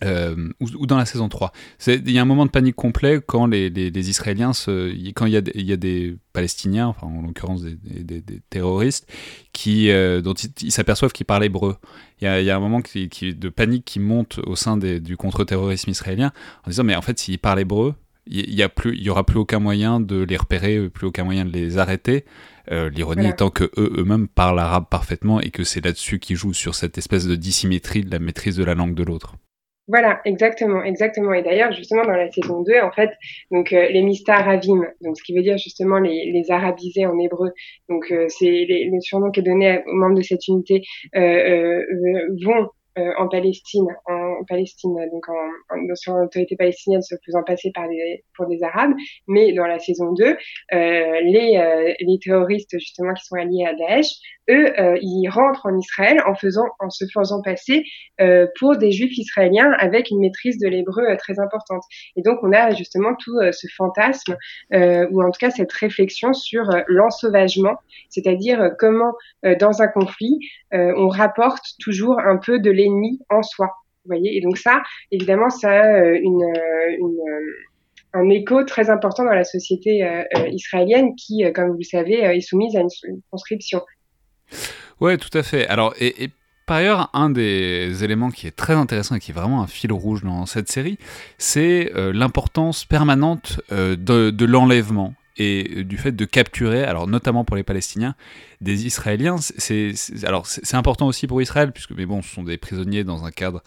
euh, 0.04 0.50
ou, 0.60 0.86
dans 0.86 0.98
la 0.98 1.06
saison 1.06 1.30
3. 1.30 1.52
Il 1.88 2.12
y 2.12 2.20
a 2.20 2.22
un 2.22 2.26
moment 2.26 2.46
de 2.46 2.52
panique 2.52 2.76
complet 2.76 3.22
quand 3.26 3.48
les, 3.48 3.70
les, 3.70 4.10
Israéliens, 4.10 4.54
se, 4.54 4.92
quand 5.14 5.26
il 5.26 5.34
y, 5.34 5.38
a, 5.38 5.42
il 5.54 5.66
y, 5.66 5.72
a, 5.72 5.78
des 5.78 6.18
Palestiniens, 6.34 6.88
enfin 6.88 7.08
en 7.08 7.22
l'occurrence 7.22 7.62
des, 7.62 7.76
des, 7.76 8.22
des, 8.22 8.42
terroristes, 8.50 9.08
qui, 9.54 9.90
euh, 9.90 10.22
dont 10.22 10.34
ils 10.34 10.72
s'aperçoivent 10.72 11.14
qu'ils 11.14 11.26
parlent 11.26 11.46
hébreu. 11.46 11.78
Il 12.22 12.26
y, 12.26 12.28
a, 12.28 12.42
il 12.42 12.46
y, 12.46 12.50
a, 12.50 12.56
un 12.56 12.60
moment 12.60 12.82
qui, 12.82 13.10
qui, 13.10 13.34
de 13.34 13.50
panique 13.50 13.86
qui 13.86 14.00
monte 14.00 14.40
au 14.46 14.56
sein 14.56 14.78
du 14.78 15.18
contre-terrorisme 15.18 15.90
israélien 15.90 16.32
en 16.66 16.70
disant 16.70 16.84
mais 16.84 16.96
en 16.96 17.02
fait 17.02 17.18
s'ils 17.20 17.40
parlent 17.40 17.60
hébreu, 17.60 17.96
il 18.28 18.56
y, 18.56 18.64
a 18.64 18.70
plus, 18.70 18.96
il 18.96 19.04
y 19.04 19.10
aura 19.12 19.24
plus 19.24 19.38
aucun 19.38 19.60
moyen 19.60 20.00
de 20.00 20.24
les 20.24 20.36
repérer, 20.36 20.90
plus 20.90 21.06
aucun 21.06 21.24
moyen 21.24 21.46
de 21.46 21.52
les 21.52 21.78
arrêter. 21.78 22.26
Euh, 22.72 22.90
l'ironie 22.90 23.28
étant 23.28 23.52
que 23.52 23.66
eux 23.78 23.94
eux-mêmes 23.98 24.28
parlent 24.28 24.60
arabe 24.60 24.86
parfaitement 24.90 25.40
et 25.40 25.52
que 25.52 25.64
c'est 25.64 25.86
là-dessus 25.86 26.18
qu'ils 26.18 26.36
jouent 26.36 26.54
sur 26.54 26.74
cette 26.74 26.98
espèce 26.98 27.28
de 27.28 27.36
dissymétrie 27.36 28.04
de 28.04 28.10
la 28.10 28.18
maîtrise 28.18 28.56
de 28.56 28.64
la 28.64 28.74
langue 28.74 28.96
de 28.96 29.04
l'autre. 29.04 29.36
Voilà, 29.88 30.20
exactement, 30.26 30.84
exactement. 30.84 31.34
Et 31.34 31.44
d'ailleurs, 31.44 31.72
justement, 31.72 32.04
dans 32.04 32.14
la 32.14 32.32
saison 32.32 32.64
2, 32.64 32.80
en 32.82 32.92
fait, 32.92 33.12
donc 33.52 33.72
euh, 33.72 33.88
les 33.90 34.02
Mista 34.02 34.36
Ravim, 34.38 34.84
donc 35.02 35.16
ce 35.16 35.24
qui 35.24 35.36
veut 35.36 35.44
dire 35.44 35.58
justement 35.60 36.00
les, 36.00 36.32
les 36.32 36.50
arabisés 36.50 37.06
en 37.06 37.20
hébreu, 37.20 37.52
donc 37.88 38.12
euh, 38.12 38.26
c'est 38.30 38.66
le 38.68 39.00
surnom 39.02 39.30
qui 39.30 39.42
est 39.42 39.44
donné 39.44 39.84
aux 39.86 39.94
membres 39.94 40.18
de 40.18 40.24
cette 40.24 40.48
unité, 40.48 40.82
euh, 41.16 41.22
euh 41.22 42.38
vont 42.44 42.70
en 43.18 43.28
Palestine 43.28 43.88
en 44.40 44.44
Palestine, 44.44 44.96
donc 45.12 45.28
en, 45.30 45.96
sur 45.96 46.14
l'autorité 46.14 46.56
palestinienne 46.56 47.02
se 47.02 47.16
faisant 47.26 47.44
passer 47.44 47.72
par 47.74 47.88
des, 47.90 48.24
pour 48.36 48.48
des 48.48 48.62
Arabes. 48.64 48.94
Mais 49.28 49.54
dans 49.54 49.68
la 49.68 49.80
saison 49.80 50.14
2, 50.14 50.26
euh, 50.26 50.36
les, 50.72 51.58
euh, 51.58 51.94
les 52.00 52.20
terroristes 52.20 52.78
justement 52.78 53.14
qui 53.14 53.26
sont 53.26 53.36
alliés 53.36 53.66
à 53.66 53.74
Daesh, 53.74 54.08
eux, 54.50 54.80
euh, 54.80 54.98
ils 55.02 55.28
rentrent 55.30 55.66
en 55.66 55.78
Israël 55.78 56.22
en 56.26 56.36
faisant, 56.36 56.68
en 56.80 56.90
se 56.90 57.06
faisant 57.14 57.42
passer 57.42 57.84
euh, 58.22 58.48
pour 58.60 58.78
des 58.78 58.92
Juifs 58.92 59.18
israéliens 59.18 59.72
avec 59.80 60.12
une 60.12 60.20
maîtrise 60.20 60.60
de 60.60 60.68
l'hébreu 60.68 61.04
euh, 61.04 61.16
très 61.16 61.40
importante. 61.40 61.84
Et 62.16 62.22
donc, 62.22 62.40
on 62.44 62.52
a 62.54 62.74
justement 62.74 63.16
tout 63.16 63.40
ce 63.52 63.68
fantasme, 63.76 64.38
ou 64.72 65.22
en 65.22 65.32
tout 65.32 65.40
cas 65.40 65.50
cette 65.50 65.72
réflexion 65.72 66.34
sur 66.34 66.64
l'ensauvagement, 66.88 67.76
c'est-à-dire 68.10 68.72
comment, 68.80 69.14
dans 69.60 69.82
un 69.82 69.88
conflit, 69.88 70.40
on 70.72 71.08
rapporte 71.08 71.64
toujours 71.80 72.20
un 72.20 72.38
peu 72.38 72.60
de 72.60 72.72
l'ennemi 72.72 73.20
en 73.30 73.44
soi. 73.44 73.70
Voyez 74.06 74.38
Et 74.38 74.42
donc 74.42 74.58
ça, 74.58 74.82
évidemment, 75.12 75.50
ça 75.50 75.70
a 75.72 76.08
une, 76.10 76.44
une 77.00 77.20
un 78.18 78.30
écho 78.30 78.64
très 78.64 78.90
important 78.90 79.26
dans 79.26 79.34
la 79.34 79.44
société 79.44 80.08
israélienne 80.50 81.16
qui, 81.16 81.44
comme 81.54 81.72
vous 81.72 81.80
le 81.80 81.84
savez, 81.84 82.14
est 82.14 82.40
soumise 82.40 82.74
à 82.78 82.80
une 82.80 83.22
conscription. 83.30 83.82
Ouais, 85.02 85.18
tout 85.18 85.38
à 85.38 85.44
fait. 85.44 85.68
Alors, 85.68 85.94
et, 86.00 86.30
par 86.66 86.78
ailleurs, 86.78 87.10
un 87.14 87.30
des 87.30 88.04
éléments 88.04 88.32
qui 88.32 88.48
est 88.48 88.56
très 88.56 88.74
intéressant 88.74 89.16
et 89.16 89.20
qui 89.20 89.32
est 89.32 89.34
vraiment 89.36 89.62
un 89.62 89.68
fil 89.68 89.92
rouge 89.92 90.24
dans 90.24 90.48
cette 90.48 90.68
série, 90.68 90.98
c'est 91.38 91.92
euh, 91.96 92.12
l'importance 92.12 92.86
permanente 92.86 93.62
euh, 93.72 93.96
de, 93.96 94.46
l'enlèvement 94.46 95.14
et 95.38 95.84
du 95.84 95.98
fait 95.98 96.14
de 96.14 96.26
capturer, 96.26 96.84
alors 96.84 97.08
notamment 97.08 97.44
pour 97.44 97.56
les 97.56 97.64
Palestiniens, 97.64 98.16
des 98.62 98.86
Israéliens. 98.86 99.38
C'est, 99.40 99.94
alors 100.24 100.48
c'est 100.48 100.76
important 100.76 101.08
aussi 101.08 101.28
pour 101.28 101.42
Israël, 101.42 101.72
puisque 101.72 101.92
mais 101.92 102.06
bon, 102.06 102.22
ce 102.22 102.34
sont 102.34 102.44
des 102.44 102.58
prisonniers 102.58 103.04
dans 103.04 103.26
un 103.26 103.32
cadre 103.32 103.62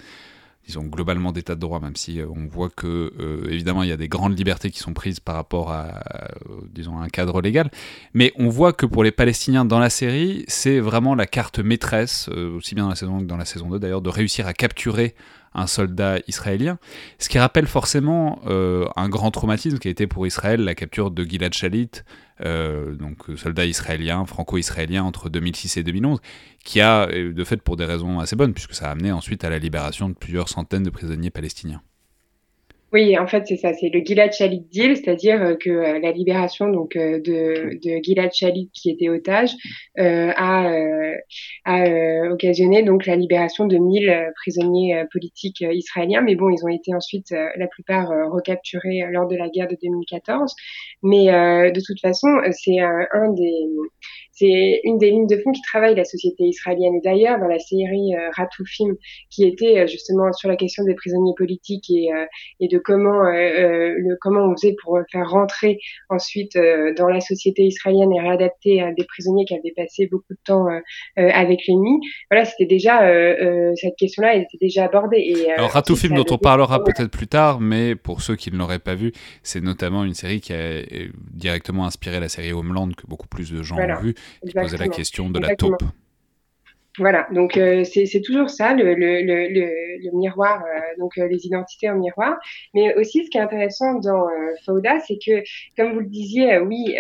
disons, 0.69 0.83
globalement 0.83 1.33
d'état 1.33 1.55
de 1.55 1.61
droit, 1.61 1.81
même 1.81 1.97
si 1.97 2.21
euh, 2.21 2.27
on 2.29 2.47
voit 2.47 2.69
que, 2.69 3.13
euh, 3.19 3.51
évidemment, 3.51 3.83
il 3.83 3.89
y 3.89 3.93
a 3.93 3.97
des 3.97 4.09
grandes 4.09 4.37
libertés 4.37 4.71
qui 4.71 4.81
sont 4.81 4.93
prises 4.93 5.19
par 5.19 5.35
rapport 5.35 5.73
à, 5.73 6.03
disons, 6.75 7.01
un 7.01 7.09
cadre 7.09 7.41
légal. 7.41 7.71
Mais 8.13 8.33
on 8.37 8.51
voit 8.51 8.75
que 8.75 8.85
pour 8.85 9.03
les 9.03 9.11
Palestiniens 9.11 9.65
dans 9.65 9.79
la 9.79 9.89
série, 9.89 10.45
c'est 10.47 10.79
vraiment 10.79 11.15
la 11.15 11.27
carte 11.27 11.59
maîtresse, 11.59 12.29
euh, 12.31 12.55
aussi 12.55 12.75
bien 12.75 12.85
dans 12.85 12.91
la 12.91 12.97
saison 12.97 13.17
1 13.17 13.21
que 13.21 13.25
dans 13.25 13.39
la 13.39 13.47
saison 13.47 13.71
2 13.71 13.79
d'ailleurs, 13.79 14.03
de 14.03 14.11
réussir 14.11 14.47
à 14.47 14.53
capturer 14.53 15.15
un 15.55 15.67
soldat 15.67 16.19
israélien, 16.28 16.78
ce 17.19 17.28
qui 17.28 17.38
rappelle 17.38 17.67
forcément 17.67 18.40
un 18.45 19.09
grand 19.09 19.31
traumatisme 19.31 19.78
qui 19.78 19.88
a 19.88 19.90
été 19.90 20.07
pour 20.07 20.26
Israël 20.26 20.61
la 20.61 20.75
capture 20.75 21.11
de 21.11 21.25
Gilad 21.25 21.55
Shalit, 21.55 21.90
euh, 22.45 22.95
donc 22.95 23.25
soldat 23.37 23.67
israélien, 23.67 24.25
franco-israélien 24.26 25.02
entre 25.02 25.28
2006 25.28 25.78
et 25.78 25.83
2011, 25.83 26.21
qui 26.64 26.81
a, 26.81 27.07
de 27.07 27.45
fait 27.45 27.57
pour 27.59 27.76
des 27.76 27.85
raisons 27.85 28.21
assez 28.21 28.37
bonnes, 28.37 28.55
puisque 28.55 28.75
ça 28.75 28.88
a 28.88 28.90
amené 28.90 29.11
ensuite 29.12 29.45
à 29.45 29.50
la 29.50 29.59
libération 29.59 30.09
de 30.09 30.14
plusieurs 30.14 30.49
centaines 30.49 30.85
de 30.85 30.90
prisonniers 30.90 31.31
palestiniens. 31.31 31.83
Oui, 32.90 33.18
en 33.18 33.26
fait, 33.26 33.47
c'est 33.47 33.59
ça, 33.59 33.75
c'est 33.75 33.90
le 33.90 34.00
Gilad 34.00 34.33
Shalit 34.33 34.61
deal, 34.71 34.97
c'est-à-dire 34.97 35.42
euh, 35.42 35.57
que 35.57 35.68
euh, 35.68 35.99
la 35.99 36.11
libération 36.11 36.68
donc 36.71 36.97
euh, 36.97 37.21
de, 37.21 37.78
de 37.83 38.02
Gilad 38.02 38.33
Shalit 38.33 38.71
qui 38.73 38.88
était 38.88 39.11
otage 39.11 39.50
a, 39.99 40.71
a 41.66 42.30
occasionné 42.30 42.83
donc 42.83 43.04
la 43.04 43.16
libération 43.16 43.66
de 43.66 43.76
1000 43.76 44.33
prisonniers 44.37 45.04
politiques 45.12 45.61
israéliens, 45.61 46.23
mais 46.23 46.35
bon, 46.35 46.49
ils 46.49 46.64
ont 46.64 46.68
été 46.68 46.95
ensuite 46.95 47.30
la 47.30 47.66
plupart 47.66 48.09
recapturés 48.30 49.04
lors 49.11 49.26
de 49.26 49.37
la 49.37 49.49
guerre 49.49 49.68
de 49.68 49.76
2014. 49.83 50.54
Mais 51.02 51.26
de 51.26 51.80
toute 51.85 52.00
façon, 52.00 52.28
c'est 52.52 52.78
un 52.78 53.33
des 53.33 53.66
c'est 54.38 54.80
une 54.85 54.99
des 54.99 55.11
lignes 55.11 55.26
de 55.26 55.37
fond 55.38 55.50
qui 55.50 55.62
travaille 55.62 55.95
la 55.95 56.04
société 56.04 56.45
israélienne. 56.45 56.95
Et 56.95 57.00
d'ailleurs, 57.00 57.38
dans 57.38 57.47
la 57.47 57.59
série 57.59 58.14
euh, 58.14 58.30
Ratoufim, 58.37 58.95
qui 59.30 59.45
était 59.45 59.80
euh, 59.80 59.87
justement 59.87 60.33
sur 60.33 60.49
la 60.49 60.57
question 60.57 60.85
des 60.85 60.95
prisonniers 60.95 61.35
politiques 61.37 61.90
et, 61.90 62.12
euh, 62.12 62.25
et 62.61 62.68
de 62.68 62.78
comment, 62.78 63.25
euh, 63.25 63.95
le, 63.97 64.16
comment 64.21 64.45
on 64.45 64.57
faisait 64.57 64.76
pour 64.83 64.99
faire 65.11 65.28
rentrer 65.28 65.78
ensuite 66.09 66.57
dans 66.97 67.09
la 67.09 67.21
société 67.21 67.62
israélienne 67.62 68.12
et 68.12 68.21
réadapter 68.21 68.92
des 68.97 69.04
prisonniers 69.04 69.45
qui 69.45 69.54
avaient 69.54 69.73
passé 69.76 70.09
beaucoup 70.11 70.33
de 70.33 70.38
temps 70.45 70.66
avec 71.16 71.61
l'ennemi. 71.66 72.00
Voilà, 72.30 72.45
c'était 72.45 72.66
déjà 72.66 73.00
cette 73.76 73.97
question-là, 73.97 74.35
elle 74.35 74.42
était 74.42 74.59
déjà 74.61 74.85
abordée. 74.85 75.18
Et, 75.18 75.52
Alors 75.52 75.71
Ratoufim, 75.71 76.14
dont 76.14 76.25
on 76.30 76.38
parlera 76.38 76.83
peut-être 76.83 77.11
plus 77.11 77.26
tard, 77.26 77.61
mais 77.61 77.95
pour 77.95 78.23
ceux 78.23 78.37
qui 78.37 78.50
ne 78.50 78.57
l'auraient 78.57 78.78
pas 78.78 78.95
vu, 78.95 79.12
c'est 79.42 79.62
notamment 79.62 80.04
une 80.04 80.14
série 80.14 80.40
qui 80.40 80.52
a 80.52 80.83
directement 81.33 81.87
inspiré 81.87 82.21
la 82.21 82.28
série 82.28 82.52
Homeland 82.52 82.90
que 82.90 83.07
beaucoup 83.07 83.28
plus 83.28 83.52
de 83.52 83.62
gens 83.62 83.76
ont 83.76 84.00
vu 84.00 84.14
qui 84.47 84.52
posait 84.52 84.76
la 84.76 84.88
question 84.88 85.30
de 85.30 85.40
la 85.40 85.56
taupe. 85.56 85.82
Voilà, 86.99 87.28
donc 87.32 87.56
euh, 87.56 87.85
c'est 87.85 88.20
toujours 88.23 88.50
ça, 88.50 88.75
le, 88.75 88.94
le, 88.94 89.23
le, 89.23 90.04
le 90.04 90.18
miroir, 90.18 90.64
euh, 90.64 90.77
donc 90.99 91.19
euh, 91.19 91.28
les 91.28 91.47
identités 91.47 91.88
en 91.88 91.97
miroir. 91.97 92.38
Mais 92.75 92.95
aussi, 92.97 93.25
ce 93.25 93.31
qui 93.31 93.38
est 93.38 93.40
intéressant 93.40 93.95
dans 93.95 94.26
Fauda, 94.64 94.99
c'est 95.00 95.19
que, 95.25 95.43
comme 95.76 95.95
vous 95.95 96.00
le 96.00 96.07
disiez, 96.07 96.59
oui, 96.59 96.97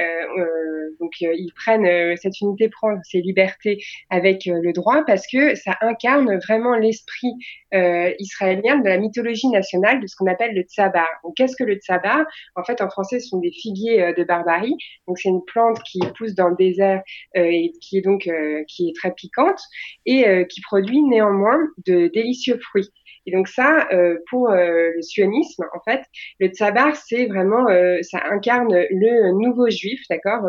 donc 1.00 1.20
ils 1.20 1.52
prennent 1.54 2.16
cette 2.16 2.40
unité 2.40 2.68
prend 2.68 2.96
ses 3.02 3.20
libertés 3.20 3.78
avec 4.10 4.42
le 4.46 4.72
droit 4.72 5.04
parce 5.06 5.26
que 5.26 5.54
ça 5.54 5.76
incarne 5.80 6.38
vraiment 6.38 6.76
l'esprit 6.76 7.32
israélien 7.72 8.78
de 8.78 8.88
la 8.88 8.98
mythologie 8.98 9.48
nationale 9.48 10.00
de 10.00 10.06
ce 10.06 10.16
qu'on 10.16 10.26
appelle 10.26 10.54
le 10.54 10.62
tsabar. 10.62 11.08
Donc, 11.24 11.34
qu'est-ce 11.36 11.56
que 11.56 11.64
le 11.64 11.76
tsabar 11.76 12.24
En 12.56 12.64
fait, 12.64 12.80
en 12.80 12.88
français, 12.88 13.20
ce 13.20 13.28
sont 13.28 13.40
des 13.40 13.52
figuiers 13.52 14.12
de 14.16 14.24
barbarie. 14.24 14.76
Donc, 15.06 15.18
c'est 15.18 15.28
une 15.28 15.44
plante 15.44 15.82
qui 15.82 16.00
pousse 16.16 16.34
dans 16.34 16.48
le 16.48 16.56
désert 16.56 17.02
et 17.34 17.72
qui 17.80 17.98
est 17.98 18.02
donc 18.02 18.28
qui 18.68 18.88
est 18.88 18.96
très 18.96 19.12
piquante 19.12 19.60
et 20.06 20.26
euh, 20.26 20.44
qui 20.44 20.60
produit 20.60 21.02
néanmoins 21.02 21.58
de 21.86 22.08
délicieux 22.08 22.58
fruits. 22.58 22.90
Et 23.26 23.32
donc 23.32 23.48
ça, 23.48 23.86
euh, 23.92 24.18
pour 24.30 24.50
euh, 24.50 24.90
le 24.94 25.02
sionisme, 25.02 25.64
en 25.74 25.80
fait, 25.80 26.02
le 26.40 26.48
tsabar, 26.48 26.96
c'est 26.96 27.26
vraiment, 27.26 27.68
euh, 27.68 27.98
ça 28.02 28.20
incarne 28.30 28.74
le 28.90 29.32
nouveau 29.32 29.68
juif, 29.68 30.00
d'accord, 30.08 30.42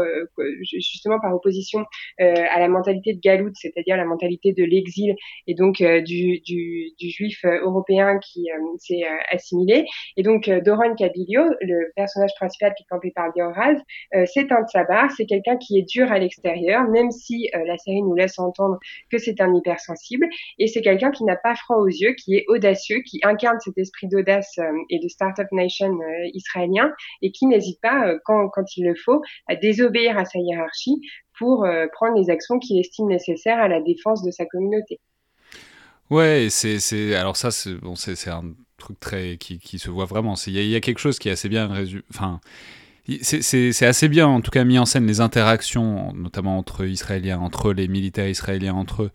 justement 0.62 1.20
par 1.20 1.34
opposition 1.34 1.86
à 2.20 2.60
la 2.60 2.68
mentalité 2.68 3.14
de 3.14 3.20
Galout, 3.20 3.52
c'est-à-dire 3.56 3.98
la 3.98 4.06
mentalité 4.06 4.54
de 4.54 4.64
l'exil 4.64 5.16
et 5.48 5.54
donc 5.54 5.82
du, 5.82 6.40
du, 6.40 6.92
du, 6.98 7.10
juif 7.10 7.44
européen 7.44 8.20
qui 8.20 8.48
s'est 8.78 9.04
assimilé. 9.32 9.86
Et 10.18 10.24
donc 10.24 10.50
Doron 10.50 10.96
Kabilio, 10.96 11.44
le 11.62 11.92
personnage 11.96 12.32
principal 12.36 12.74
qui 12.76 12.84
est 12.84 12.88
campé 12.90 13.12
par 13.16 13.32
Dioraz, 13.34 13.78
c'est 14.26 14.52
un 14.52 14.66
tsabar, 14.66 15.12
c'est 15.12 15.26
quelqu'un 15.26 15.58
qui 15.58 15.80
est 15.80 15.88
dur 15.90 16.12
à 16.12 16.20
l'extérieur, 16.20 16.84
même 16.90 17.12
si 17.12 17.50
la 17.54 17.78
série 17.78 18.02
nous 18.02 18.16
laisse 18.16 18.40
entendre 18.40 18.78
que 19.12 19.18
c'est 19.18 19.42
un 19.42 19.54
hypersensible, 19.54 20.28
et 20.58 20.68
c'est 20.68 20.82
quelqu'un 20.82 21.12
qui 21.12 21.24
n'a 21.24 21.36
pas 21.36 21.56
froid 21.56 21.78
aux 21.78 21.88
yeux, 21.88 22.14
qui 22.14 22.36
est 22.36 22.46
audacieux 22.48 22.69
qui 22.76 23.20
incarne 23.24 23.60
cet 23.60 23.78
esprit 23.78 24.08
d'audace 24.08 24.58
euh, 24.60 24.72
et 24.90 25.00
de 25.00 25.08
Startup 25.08 25.48
Nation 25.52 25.92
euh, 25.92 26.30
israélien 26.34 26.92
et 27.22 27.32
qui 27.32 27.46
n'hésite 27.46 27.80
pas, 27.82 28.08
euh, 28.08 28.20
quand, 28.26 28.50
il 28.78 28.86
le 28.86 28.96
faut, 28.96 29.22
à 29.48 29.56
désobéir 29.56 30.18
à 30.18 30.26
sa 30.26 30.40
hiérarchie 30.40 31.02
pour 31.38 31.66
prendre 31.94 32.20
les 32.20 32.30
actions 32.30 32.60
qu'il 32.60 32.78
estime 32.82 33.08
nécessaires 33.08 33.60
à 33.60 33.70
la 33.70 33.80
défense 33.80 34.24
de 34.24 34.32
sa 34.32 34.46
communauté. 34.46 35.00
Ouais, 36.10 36.50
alors 37.16 37.38
ça 37.38 37.50
c'est 37.50 37.76
bon 37.76 37.94
un 38.28 38.54
truc 38.78 39.00
très 39.00 39.38
qui, 39.38 39.58
qui 39.58 39.80
se 39.80 39.90
voit 39.90 40.04
vraiment. 40.04 40.34
Il 40.48 40.58
y, 40.58 40.70
y, 40.70 40.76
a 40.76 40.82
quelque 40.82 41.00
chose 41.00 41.18
qui 41.18 41.30
est 41.30 41.32
assez 41.32 41.48
bien 41.48 41.68
résumé. 41.68 42.02
Enfin, 42.10 42.42
c'est 43.22 43.86
assez 43.86 44.10
bien 44.10 44.28
en 44.28 44.42
tout 44.42 44.52
cas 44.52 44.66
mis 44.66 44.78
en 44.78 44.86
scène 44.86 45.08
les 45.08 45.22
interactions, 45.22 46.12
notamment 46.14 46.58
entre 46.58 46.86
Israéliens, 46.86 47.40
entre 47.40 47.72
les 47.72 47.88
militaires 47.88 48.28
israéliens 48.28 48.74
entre 48.74 49.04
eux 49.04 49.12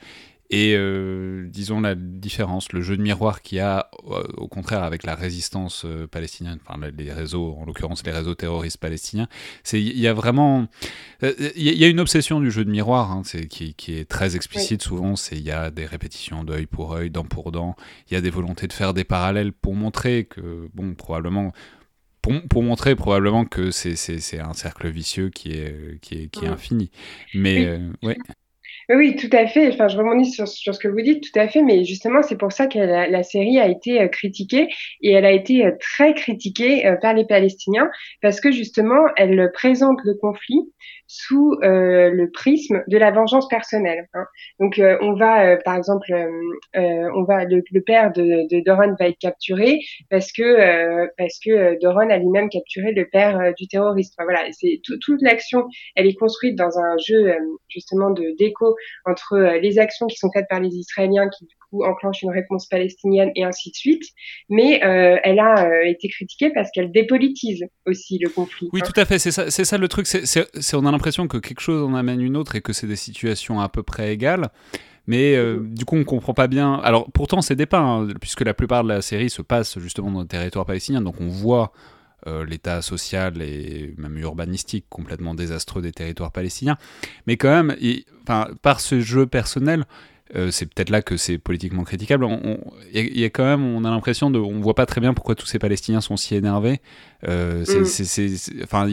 et 0.51 0.75
euh, 0.77 1.47
disons 1.49 1.81
la 1.81 1.95
différence, 1.95 2.73
le 2.73 2.83
jeu 2.83 2.97
de 2.97 3.03
miroir 3.03 3.41
qu'il 3.41 3.59
y 3.59 3.61
a 3.61 3.89
euh, 4.11 4.23
au 4.37 4.47
contraire 4.47 4.83
avec 4.83 5.05
la 5.05 5.15
résistance 5.15 5.85
euh, 5.87 6.07
palestinienne, 6.07 6.59
enfin 6.67 6.79
les 6.97 7.13
réseaux, 7.13 7.57
en 7.59 7.65
l'occurrence 7.65 8.05
les 8.05 8.13
réseaux 8.13 8.35
terroristes 8.35 8.77
palestiniens, 8.77 9.27
c'est 9.63 9.81
il 9.81 9.99
y 9.99 10.07
a 10.07 10.13
vraiment 10.13 10.69
il 11.23 11.63
y, 11.63 11.85
a 11.85 11.89
une 11.89 12.01
obsession 12.01 12.41
du 12.41 12.51
jeu 12.51 12.65
de 12.65 12.71
miroir 12.71 13.11
hein, 13.11 13.23
qui, 13.49 13.73
qui, 13.73 13.95
est 13.95 14.05
très 14.05 14.37
explicite 14.37 14.83
souvent, 14.83 15.17
c'est 15.17 15.37
il 15.37 15.45
y 15.45 15.51
a 15.51 15.71
des 15.71 15.87
répétitions 15.87 16.45
d'œil 16.45 16.67
pour 16.67 16.93
œil, 16.93 17.09
dent 17.09 17.25
pour 17.25 17.51
dent, 17.51 17.75
il 18.11 18.15
y 18.15 18.17
a 18.17 18.21
des 18.21 18.31
volontés 18.31 18.67
de 18.67 18.75
faire 18.75 18.93
des 18.93 19.05
parallèles 19.05 19.53
pour 19.53 19.75
montrer 19.75 20.25
que 20.25 20.69
bon 20.75 20.95
probablement 20.95 21.53
pour, 22.21 22.33
pour, 22.49 22.63
montrer 22.63 22.97
probablement 22.97 23.45
que 23.45 23.71
c'est 23.71 24.41
un 24.41 24.55
cercle 24.55 24.89
vicieux 24.89 25.31
qui 25.31 25.53
est, 25.53 26.01
qui 26.01 26.15
est, 26.15 26.29
qui 26.29 26.47
est 26.47 26.49
infini. 26.49 26.91
Mais 27.35 27.79
ouais. 28.03 28.17
Oui, 28.91 29.17
tout 29.17 29.31
à 29.33 29.47
fait. 29.47 29.73
Enfin, 29.73 29.89
je 29.89 29.97
rebondis 29.97 30.31
sur, 30.31 30.47
ce 30.47 30.79
que 30.79 30.89
vous 30.89 31.01
dites, 31.01 31.23
tout 31.23 31.39
à 31.39 31.49
fait. 31.49 31.63
Mais 31.63 31.85
justement, 31.85 32.23
c'est 32.23 32.37
pour 32.37 32.53
ça 32.53 32.67
que 32.67 32.79
la, 32.79 33.09
la, 33.09 33.23
série 33.23 33.59
a 33.59 33.69
été 33.69 34.01
euh, 34.01 34.09
critiquée 34.09 34.69
et 35.01 35.13
elle 35.13 35.25
a 35.25 35.33
été 35.33 35.65
euh, 35.65 35.73
très 35.81 36.15
critiquée 36.15 36.87
euh, 36.87 36.97
par 36.97 37.15
les 37.15 37.25
Palestiniens 37.25 37.91
parce 38.21 38.41
que 38.41 38.51
justement, 38.53 39.07
elle 39.17 39.51
présente 39.55 39.99
le 40.05 40.15
conflit 40.15 40.61
sous 41.17 41.57
le 41.63 42.27
prisme 42.33 42.83
de 42.89 42.99
la 42.99 43.11
vengeance 43.11 43.49
personnelle. 43.49 44.09
Hein. 44.15 44.25
Donc, 44.59 44.81
on 45.01 45.15
va, 45.15 45.57
par 45.59 45.77
exemple, 45.77 46.13
on 46.75 47.25
va 47.25 47.45
le, 47.45 47.63
le, 47.71 47.81
père 47.81 48.13
de, 48.13 48.49
de 48.49 48.65
Doron 48.65 48.95
va 48.99 49.09
être 49.09 49.19
capturé 49.19 49.81
parce 50.11 50.33
que 50.33 51.07
parce 51.17 51.39
que 51.45 51.79
Doron 51.81 52.11
a 52.11 52.19
lui-même 52.19 52.49
capturé 52.49 52.93
le 52.93 53.07
père 53.07 53.53
du 53.57 53.69
terroriste. 53.69 54.15
Voilà, 54.19 54.41
c'est 54.53 54.81
toute 54.85 55.23
l'action, 55.23 55.67
elle 55.95 56.07
est 56.07 56.15
construite 56.15 56.57
dans 56.57 56.79
un 56.79 56.97
jeu 56.99 57.35
justement 57.69 58.11
de 58.11 58.35
déco 58.39 58.77
entre 59.05 59.35
euh, 59.35 59.59
les 59.59 59.79
actions 59.79 60.07
qui 60.07 60.17
sont 60.17 60.31
faites 60.33 60.47
par 60.49 60.61
les 60.61 60.75
Israéliens 60.75 61.29
qui 61.29 61.47
coup 61.75 61.85
enclenche 61.85 62.23
une 62.23 62.31
réponse 62.31 62.67
palestinienne 62.67 63.31
et 63.35 63.45
ainsi 63.45 63.71
de 63.71 63.77
suite. 63.77 64.05
Mais 64.49 64.81
elle 65.25 65.39
a 65.39 65.85
été 65.87 66.09
critiquée 66.09 66.51
parce 66.51 66.71
qu'elle 66.73 66.93
dépolitise 66.93 67.65
aussi 67.87 68.19
le 68.19 68.29
conflit. 68.29 68.69
Oui, 68.73 68.81
hein. 68.83 68.87
tout 68.87 69.01
à 69.01 69.05
fait. 69.05 69.19
C'est 69.19 69.31
ça, 69.31 69.51
c'est 69.51 69.65
ça 69.65 69.79
le 69.79 69.89
truc. 69.89 70.07
C'est, 70.07 70.75
on 70.75 70.87
a 70.87 70.91
l'impression 70.91 71.29
que 71.29 71.39
quelque 71.39 71.61
chose 71.61 71.83
en 71.83 71.95
amène 71.95 72.21
une 72.21 72.37
autre 72.37 72.57
et 72.57 72.61
que 72.61 72.73
c'est 72.73 72.87
des 72.87 72.97
situations 72.97 73.61
à 73.61 73.69
peu 73.69 73.83
près 73.83 74.13
égales. 74.13 74.49
Mais 75.07 75.37
euh, 75.37 75.61
du 75.61 75.85
coup, 75.85 75.97
on 75.97 76.05
comprend 76.05 76.35
pas 76.35 76.47
bien. 76.47 76.75
Alors, 76.75 77.11
pourtant, 77.13 77.43
c'est 77.43 77.57
dépeint, 77.57 78.03
hein, 78.03 78.09
puisque 78.21 78.41
la 78.41 78.55
plupart 78.55 78.85
de 78.85 78.89
la 78.89 79.03
série 79.03 79.31
se 79.31 79.43
passe 79.43 79.79
justement 79.79 80.11
dans 80.11 80.21
le 80.21 80.27
territoire 80.27 80.65
palestinien. 80.65 81.03
Donc, 81.03 81.21
on 81.21 81.29
voit 81.29 81.73
euh, 82.27 82.47
l'état 82.47 82.81
social 82.81 83.43
et 83.43 83.95
même 83.99 84.17
urbanistique 84.19 84.87
complètement 84.89 85.35
désastreux 85.35 85.83
des 85.83 85.93
territoires 85.93 86.33
palestiniens. 86.33 86.79
Mais 87.27 87.37
quand 87.37 87.51
même, 87.51 87.77
par 88.63 88.81
ce 88.81 89.01
jeu 89.01 89.27
personnel, 89.27 89.85
euh, 90.35 90.51
c'est 90.51 90.67
peut-être 90.67 90.89
là 90.89 91.03
que 91.03 91.17
c'est 91.19 91.37
politiquement 91.37 91.85
critiquable. 91.85 92.27
Il 92.93 93.19
y, 93.19 93.25
a 93.25 93.31
quand 93.31 93.45
même, 93.45 93.63
on 93.63 93.85
a 93.85 93.91
l'impression 93.91 94.31
de, 94.31 94.39
on 94.39 94.59
voit 94.61 94.75
pas 94.75 94.87
très 94.87 95.01
bien 95.01 95.13
pourquoi 95.13 95.35
tous 95.35 95.47
ces 95.47 95.59
Palestiniens 95.59 96.01
sont 96.01 96.17
si 96.17 96.35
énervés. 96.35 96.81
Euh, 97.29 97.65
mm. 97.65 98.65
enfin, 98.65 98.89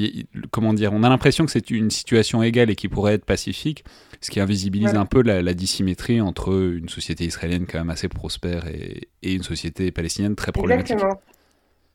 comment 0.51 0.73
dire, 0.73 0.91
on 0.91 1.03
a 1.03 1.09
l'impression 1.09 1.45
que 1.45 1.51
c'est 1.51 1.71
une 1.71 1.89
situation 1.89 2.43
égale 2.43 2.69
et 2.69 2.75
qui 2.75 2.89
pourrait 2.89 3.13
être 3.13 3.25
pacifique, 3.25 3.85
ce 4.19 4.29
qui 4.29 4.41
invisibilise 4.41 4.93
un 4.93 5.05
peu 5.05 5.21
la, 5.21 5.53
dissymétrie 5.53 6.19
entre 6.19 6.53
une 6.53 6.89
société 6.89 7.23
israélienne 7.23 7.65
quand 7.65 7.77
même 7.77 7.89
assez 7.89 8.09
prospère 8.09 8.67
et, 8.67 9.07
et 9.23 9.33
une 9.33 9.43
société 9.43 9.91
palestinienne 9.91 10.35
très 10.35 10.51
problématique. 10.51 10.95
Exactement. 10.95 11.21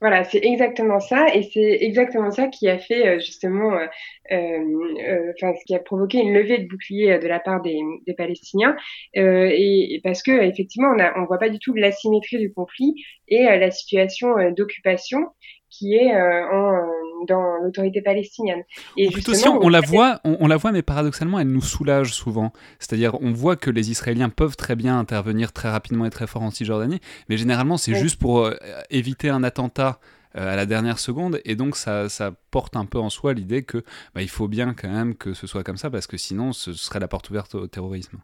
Voilà, 0.01 0.25
c'est 0.25 0.45
exactement 0.45 1.01
ça, 1.01 1.27
et 1.35 1.43
c'est 1.43 1.79
exactement 1.81 2.31
ça 2.31 2.49
qui 2.49 2.69
a 2.69 2.79
fait 2.79 3.07
euh, 3.09 3.19
justement, 3.19 3.73
euh, 3.79 3.87
euh, 4.31 5.33
enfin, 5.35 5.55
ce 5.55 5.65
qui 5.65 5.75
a 5.75 5.79
provoqué 5.79 6.19
une 6.19 6.35
levée 6.35 6.59
de 6.59 6.69
bouclier 6.69 7.19
de 7.19 7.27
la 7.27 7.41
part 7.41 7.63
des, 7.63 7.81
Palestiniens, 8.17 8.77
et, 9.15 10.01
parce 10.05 10.23
que 10.23 10.33
effectivement, 10.33 10.89
on 10.91 10.97
ne 10.97 11.23
on 11.23 11.25
voit 11.25 11.39
pas 11.39 11.49
du 11.49 11.59
tout 11.59 11.73
l'asymétrie 11.75 12.39
du 12.39 12.53
conflit 12.53 12.95
et 13.29 13.45
la 13.45 13.71
situation 13.71 14.51
d'occupation 14.51 15.27
qui 15.71 15.95
est 15.95 16.15
en, 16.15 16.87
dans 17.29 17.57
l'autorité 17.63 18.03
palestinienne. 18.03 18.63
Et 18.97 19.09
on, 19.47 19.69
la 19.69 19.81
voit, 19.81 20.21
on, 20.25 20.47
la 20.47 20.57
voit, 20.57 20.73
mais 20.73 20.83
paradoxalement, 20.83 21.39
elle 21.39 21.51
nous 21.51 21.63
soulage 21.63 22.13
souvent. 22.13 22.53
C'est-à-dire, 22.79 23.21
on 23.21 23.33
voit 23.33 23.57
que 23.57 23.71
les 23.71 23.91
Israéliens 23.91 24.29
peuvent 24.29 24.57
très 24.57 24.77
bien 24.77 24.99
intervenir 24.99 25.53
très 25.53 25.71
rapidement 25.71 26.05
et 26.05 26.11
très 26.11 26.27
fort 26.27 26.43
en 26.43 26.51
Cisjordanie, 26.51 27.01
mais 27.29 27.37
généralement, 27.37 27.77
c'est 27.77 27.95
juste 27.95 28.19
pour 28.19 28.45
euh, 28.45 28.55
éviter 28.91 29.29
un 29.29 29.43
attentat 29.43 29.99
euh, 30.37 30.53
à 30.53 30.57
la 30.57 30.67
dernière 30.67 30.99
seconde, 30.99 31.41
et 31.45 31.55
donc 31.55 31.77
ça, 31.77 32.09
ça 32.09 32.33
porte 32.51 32.77
un 32.77 32.85
peu 32.85 32.99
en 32.99 33.11
soi 33.11 33.33
l'idée 33.33 33.63
que 33.63 33.79
bah, 34.15 34.23
il 34.23 34.29
faut 34.29 34.49
bien 34.49 34.75
quand 34.75 34.91
même 34.91 35.15
que 35.15 35.35
ce 35.35 35.47
soit 35.47 35.63
comme 35.63 35.79
ça, 35.79 35.91
parce 35.91 36.07
que 36.07 36.17
sinon, 36.17 36.53
ce 36.53 36.73
serait 36.73 37.01
la 37.01 37.09
porte 37.09 37.31
ouverte 37.31 37.55
au 37.55 37.67
terrorisme. 37.67 38.19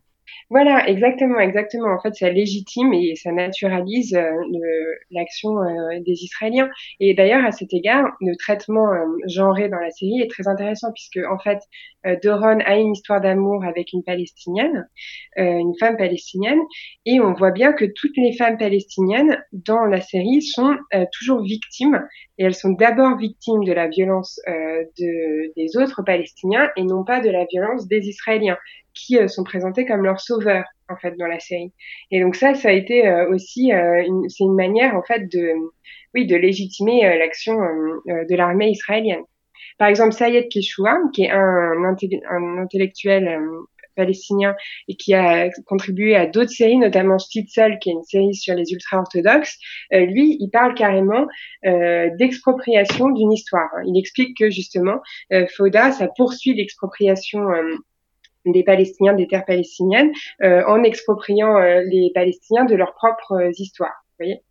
Voilà, 0.50 0.87
exactement, 0.88 1.38
exactement. 1.41 1.95
En 1.95 2.00
fait, 2.00 2.14
ça 2.14 2.29
légitime 2.31 2.93
et 2.93 3.14
ça 3.17 3.33
naturalise 3.33 4.14
euh, 4.14 4.31
l'action 5.11 5.62
euh, 5.62 5.99
des 6.00 6.25
Israéliens. 6.25 6.69
Et 7.00 7.14
d'ailleurs, 7.14 7.45
à 7.45 7.52
cet 7.52 7.73
égard, 7.73 8.05
le 8.21 8.37
traitement 8.37 8.93
euh, 8.93 9.05
genré 9.29 9.69
dans 9.69 9.79
la 9.79 9.91
série 9.91 10.21
est 10.21 10.31
très 10.31 10.49
intéressant 10.49 10.93
puisque, 10.93 11.21
en 11.31 11.38
fait, 11.38 11.59
Doron 12.25 12.59
a 12.67 12.76
une 12.76 12.93
histoire 12.93 13.21
d'amour 13.21 13.64
avec 13.64 13.93
une 13.93 14.02
Palestinienne, 14.02 14.88
une 15.37 15.73
femme 15.79 15.97
palestinienne, 15.97 16.59
et 17.07 17.21
on 17.21 17.33
voit 17.33 17.52
bien 17.52 17.73
que 17.73 17.85
toutes 17.85 18.17
les 18.17 18.37
femmes 18.37 18.59
palestiniennes 18.59 19.41
dans 19.52 19.85
la 19.85 20.00
série 20.00 20.43
sont 20.43 20.75
toujours 21.12 21.43
victimes, 21.43 22.05
et 22.38 22.45
elles 22.45 22.57
sont 22.57 22.71
d'abord 22.71 23.17
victimes 23.19 23.62
de 23.62 23.73
la 23.73 23.87
violence 23.87 24.41
de, 24.49 25.52
des 25.55 25.76
autres 25.76 26.02
Palestiniens 26.05 26.69
et 26.76 26.83
non 26.83 27.05
pas 27.05 27.21
de 27.21 27.31
la 27.31 27.45
violence 27.45 27.87
des 27.87 28.09
Israéliens 28.09 28.59
qui 28.95 29.19
euh, 29.19 29.29
sont 29.29 29.45
présentés 29.45 29.87
comme 29.87 30.03
leurs 30.03 30.21
sauveurs 30.21 30.65
en 30.89 30.97
fait 30.97 31.17
dans 31.17 31.27
la 31.27 31.41
série. 31.41 31.73
Et 32.11 32.21
donc 32.21 32.37
ça, 32.37 32.55
ça 32.55 32.69
a 32.69 32.73
été 32.73 33.07
euh, 33.07 33.31
aussi, 33.31 33.73
euh, 33.73 34.03
c'est 34.29 34.45
une 34.45 34.55
manière 34.55 34.95
en 34.97 35.03
fait 35.03 35.31
de, 35.31 35.53
oui, 36.15 36.27
de 36.27 36.37
légitimer 36.37 37.03
l'action 37.19 37.57
de 38.07 38.37
l'armée 38.37 38.69
israélienne. 38.69 39.23
Par 39.79 39.89
exemple, 39.89 40.13
Sayed 40.13 40.49
Keshua, 40.51 40.99
qui 41.15 41.25
est 41.25 41.31
un, 41.31 41.73
un 42.31 42.59
intellectuel 42.59 43.41
palestinien 43.97 44.55
et 44.89 44.97
qui 44.97 45.15
a 45.15 45.49
contribué 45.67 46.15
à 46.15 46.27
d'autres 46.27 46.51
séries, 46.51 46.77
notamment 46.77 47.19
Stitzel, 47.19 47.79
qui 47.79 47.91
est 47.91 47.95
une 47.95 48.05
série 48.05 48.35
sur 48.35 48.55
les 48.55 48.71
ultra-orthodoxes, 48.73 49.59
lui, 49.91 50.37
il 50.39 50.51
parle 50.51 50.75
carrément 50.75 51.27
euh, 51.65 52.11
d'expropriation 52.19 53.11
d'une 53.11 53.33
histoire. 53.33 53.71
Il 53.87 53.99
explique 53.99 54.37
que 54.37 54.51
justement, 54.51 55.01
euh, 55.33 55.47
Fauda, 55.57 55.93
ça 55.93 56.09
poursuit 56.09 56.55
l'expropriation 56.55 57.41
des 58.45 58.65
Palestiniens, 58.65 59.15
des 59.15 59.26
terres 59.26 59.45
palestiniennes, 59.45 60.13
euh, 60.43 60.63
en 60.67 60.83
expropriant 60.83 61.57
euh, 61.57 61.83
les 61.85 62.11
Palestiniens 62.15 62.65
de 62.65 62.75
leurs 62.75 62.95
propres 62.95 63.35
euh, 63.35 63.50
histoires. 63.57 64.05
Vous 64.19 64.25
voyez? 64.25 64.43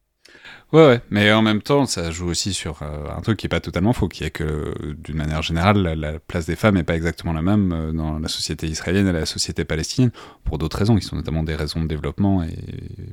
Ouais, 0.74 0.88
ouais, 0.88 1.00
mais 1.10 1.30
en 1.34 1.42
même 1.42 1.62
temps, 1.62 1.86
ça 1.86 2.12
joue 2.12 2.30
aussi 2.30 2.54
sur 2.54 2.82
euh, 2.82 3.10
un 3.14 3.20
truc 3.20 3.38
qui 3.38 3.46
est 3.46 3.50
pas 3.50 3.60
totalement 3.60 3.92
faux, 3.92 4.08
qui 4.08 4.24
est 4.24 4.30
que, 4.30 4.74
d'une 5.04 5.18
manière 5.18 5.42
générale, 5.42 5.82
la, 6.00 6.14
place 6.20 6.46
des 6.46 6.56
femmes 6.56 6.76
n'est 6.76 6.86
pas 6.86 6.96
exactement 6.96 7.34
la 7.34 7.42
même 7.42 7.74
euh, 7.74 7.92
dans 7.92 8.20
la 8.20 8.30
société 8.30 8.68
israélienne 8.68 9.06
et 9.10 9.12
la 9.12 9.26
société 9.26 9.66
palestinienne, 9.66 10.12
pour 10.46 10.58
d'autres 10.58 10.78
raisons, 10.78 10.96
qui 10.96 11.02
sont 11.02 11.18
notamment 11.18 11.44
des 11.44 11.56
raisons 11.56 11.82
de 11.82 11.88
développement 11.88 12.42
et 12.44 12.56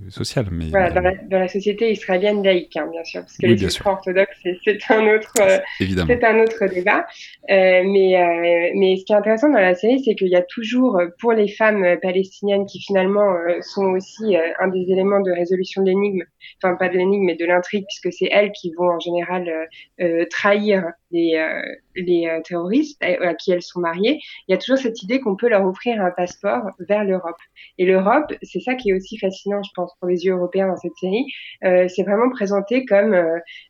sociales. 0.08 0.46
Mais, 0.52 0.68
voilà, 0.68 0.90
dans, 0.90 1.38
la, 1.38 1.48
société 1.48 1.90
israélienne 1.90 2.44
laïque, 2.44 2.76
hein, 2.76 2.86
bien 2.92 3.02
sûr, 3.02 3.22
parce 3.22 3.36
que 3.36 3.46
les 3.46 3.60
ultra-orthodoxes, 3.60 4.38
c'est 4.64 4.78
un 4.90 5.08
autre, 5.16 5.32
euh, 5.40 5.58
c'est 5.80 6.24
un 6.24 6.40
autre 6.40 6.64
débat. 6.72 7.06
mais, 7.48 8.72
mais 8.76 8.96
ce 8.98 9.04
qui 9.04 9.12
est 9.12 9.16
intéressant 9.16 9.48
dans 9.48 9.58
la 9.58 9.74
série, 9.74 10.00
c'est 10.04 10.14
qu'il 10.14 10.28
y 10.28 10.36
a 10.36 10.42
toujours, 10.42 11.00
pour 11.18 11.32
les 11.32 11.48
femmes 11.48 11.84
palestiniennes 12.00 12.66
qui 12.66 12.80
finalement 12.80 13.34
sont 13.62 13.86
aussi 13.86 14.36
un 14.60 14.68
des 14.68 14.92
éléments 14.92 15.20
de 15.20 15.32
résolution 15.32 15.82
de 15.82 15.88
l'énigme, 15.88 16.22
enfin 16.62 16.76
pas 16.76 16.88
de 16.88 16.96
l'énigme, 16.96 17.24
mais 17.24 17.34
de 17.34 17.47
l'intrigue, 17.48 17.84
puisque 17.86 18.12
c'est 18.12 18.28
elles 18.30 18.52
qui 18.52 18.72
vont 18.76 18.90
en 18.90 19.00
général 19.00 19.48
euh, 19.48 19.64
euh, 20.00 20.24
trahir 20.30 20.84
les, 21.10 21.36
euh, 21.36 21.62
les 21.96 22.40
terroristes 22.44 23.02
à 23.02 23.34
qui 23.34 23.50
elles 23.50 23.62
sont 23.62 23.80
mariées, 23.80 24.20
il 24.46 24.52
y 24.52 24.54
a 24.54 24.58
toujours 24.58 24.78
cette 24.78 25.02
idée 25.02 25.20
qu'on 25.20 25.36
peut 25.36 25.48
leur 25.48 25.64
offrir 25.64 26.00
un 26.00 26.10
passeport 26.10 26.70
vers 26.78 27.04
l'Europe. 27.04 27.38
Et 27.78 27.86
l'Europe, 27.86 28.32
c'est 28.42 28.60
ça 28.60 28.74
qui 28.74 28.90
est 28.90 28.92
aussi 28.92 29.18
fascinant, 29.18 29.62
je 29.62 29.70
pense, 29.74 29.92
pour 29.98 30.08
les 30.08 30.24
yeux 30.24 30.34
européens 30.34 30.68
dans 30.68 30.76
cette 30.76 30.94
série, 31.00 31.24
c'est 31.62 32.02
vraiment 32.02 32.30
présenté 32.30 32.84
comme 32.84 33.16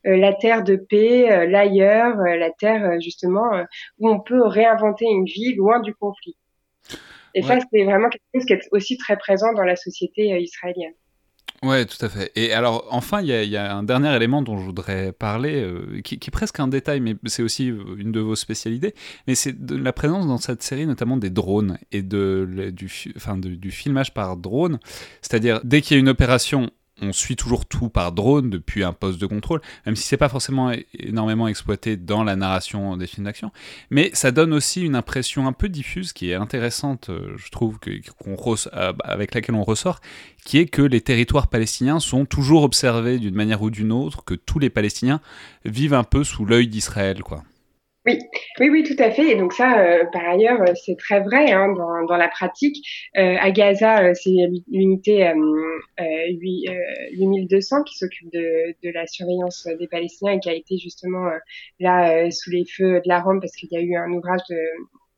la 0.04 0.32
terre 0.34 0.64
de 0.64 0.76
paix, 0.76 1.46
l'ailleurs, 1.46 2.16
la 2.16 2.50
terre 2.50 3.00
justement 3.00 3.48
où 3.98 4.10
on 4.10 4.20
peut 4.20 4.44
réinventer 4.44 5.06
une 5.06 5.24
vie 5.24 5.54
loin 5.54 5.80
du 5.80 5.94
conflit. 5.94 6.36
Et 7.34 7.42
ça, 7.42 7.58
c'est 7.72 7.84
vraiment 7.84 8.08
quelque 8.08 8.22
chose 8.34 8.44
qui 8.46 8.52
est 8.54 8.68
aussi 8.72 8.96
très 8.96 9.16
présent 9.16 9.52
dans 9.52 9.64
la 9.64 9.76
société 9.76 10.40
israélienne. 10.40 10.94
Ouais, 11.64 11.86
tout 11.86 12.04
à 12.04 12.08
fait. 12.08 12.30
Et 12.36 12.52
alors, 12.52 12.86
enfin, 12.90 13.20
il 13.20 13.26
y, 13.26 13.56
a 13.56 13.76
un 13.76 13.82
dernier 13.82 14.14
élément 14.14 14.42
dont 14.42 14.58
je 14.58 14.64
voudrais 14.64 15.12
parler, 15.12 15.60
euh, 15.60 16.00
qui, 16.02 16.14
est 16.14 16.30
presque 16.30 16.60
un 16.60 16.68
détail, 16.68 17.00
mais 17.00 17.16
c'est 17.26 17.42
aussi 17.42 17.66
une 17.66 18.12
de 18.12 18.20
vos 18.20 18.36
spécialités. 18.36 18.94
Mais 19.26 19.34
c'est 19.34 19.64
de 19.64 19.76
la 19.76 19.92
présence 19.92 20.28
dans 20.28 20.38
cette 20.38 20.62
série, 20.62 20.86
notamment 20.86 21.16
des 21.16 21.30
drones 21.30 21.78
et 21.90 22.02
de, 22.02 22.70
du, 22.72 22.90
du 23.56 23.70
filmage 23.72 24.14
par 24.14 24.36
drone. 24.36 24.78
C'est-à-dire, 25.20 25.60
dès 25.64 25.80
qu'il 25.80 25.96
y 25.96 25.98
a 25.98 26.00
une 26.00 26.08
opération, 26.08 26.70
on 27.00 27.12
suit 27.12 27.36
toujours 27.36 27.66
tout 27.66 27.88
par 27.88 28.12
drone 28.12 28.50
depuis 28.50 28.84
un 28.84 28.92
poste 28.92 29.20
de 29.20 29.26
contrôle, 29.26 29.60
même 29.86 29.96
si 29.96 30.06
c'est 30.06 30.16
pas 30.16 30.28
forcément 30.28 30.72
énormément 30.98 31.48
exploité 31.48 31.96
dans 31.96 32.24
la 32.24 32.36
narration 32.36 32.96
des 32.96 33.06
films 33.06 33.24
d'action. 33.24 33.52
Mais 33.90 34.10
ça 34.12 34.30
donne 34.30 34.52
aussi 34.52 34.82
une 34.82 34.94
impression 34.94 35.46
un 35.46 35.52
peu 35.52 35.68
diffuse 35.68 36.12
qui 36.12 36.30
est 36.30 36.34
intéressante, 36.34 37.10
euh, 37.10 37.34
je 37.36 37.50
trouve, 37.50 37.78
avec 39.04 39.34
laquelle 39.34 39.54
on 39.54 39.64
ressort, 39.64 40.00
qui 40.44 40.58
est 40.58 40.66
que 40.66 40.82
les 40.82 41.00
territoires 41.00 41.48
palestiniens 41.48 42.00
sont 42.00 42.24
toujours 42.24 42.62
observés 42.62 43.18
d'une 43.18 43.34
manière 43.34 43.62
ou 43.62 43.70
d'une 43.70 43.92
autre, 43.92 44.24
que 44.24 44.34
tous 44.34 44.58
les 44.58 44.70
Palestiniens 44.70 45.20
vivent 45.64 45.94
un 45.94 46.04
peu 46.04 46.24
sous 46.24 46.44
l'œil 46.44 46.68
d'Israël, 46.68 47.22
quoi. 47.22 47.42
Oui, 48.06 48.18
oui, 48.60 48.70
oui, 48.70 48.82
tout 48.84 49.00
à 49.02 49.10
fait. 49.10 49.32
Et 49.32 49.36
donc 49.36 49.52
ça, 49.52 49.80
euh, 49.80 50.04
par 50.12 50.26
ailleurs, 50.26 50.60
euh, 50.62 50.72
c'est 50.74 50.96
très 50.96 51.20
vrai 51.20 51.52
hein, 51.52 51.68
dans, 51.72 52.06
dans, 52.06 52.16
la 52.16 52.28
pratique. 52.28 52.76
Euh, 53.16 53.36
à 53.38 53.50
Gaza, 53.50 54.14
c'est 54.14 54.30
l'unité 54.68 55.30
8200 55.98 57.82
qui 57.84 57.98
s'occupe 57.98 58.32
de, 58.32 58.74
de, 58.82 58.90
la 58.90 59.06
surveillance 59.06 59.68
des 59.78 59.88
Palestiniens 59.88 60.34
et 60.34 60.40
qui 60.40 60.48
a 60.48 60.54
été 60.54 60.78
justement 60.78 61.28
là 61.80 62.30
sous 62.30 62.50
les 62.50 62.64
feux 62.64 63.00
de 63.00 63.08
la 63.08 63.20
Rome 63.20 63.40
parce 63.40 63.54
qu'il 63.56 63.68
y 63.72 63.76
a 63.76 63.80
eu 63.80 63.96
un 63.96 64.10
ouvrage 64.12 64.40
de, 64.48 64.58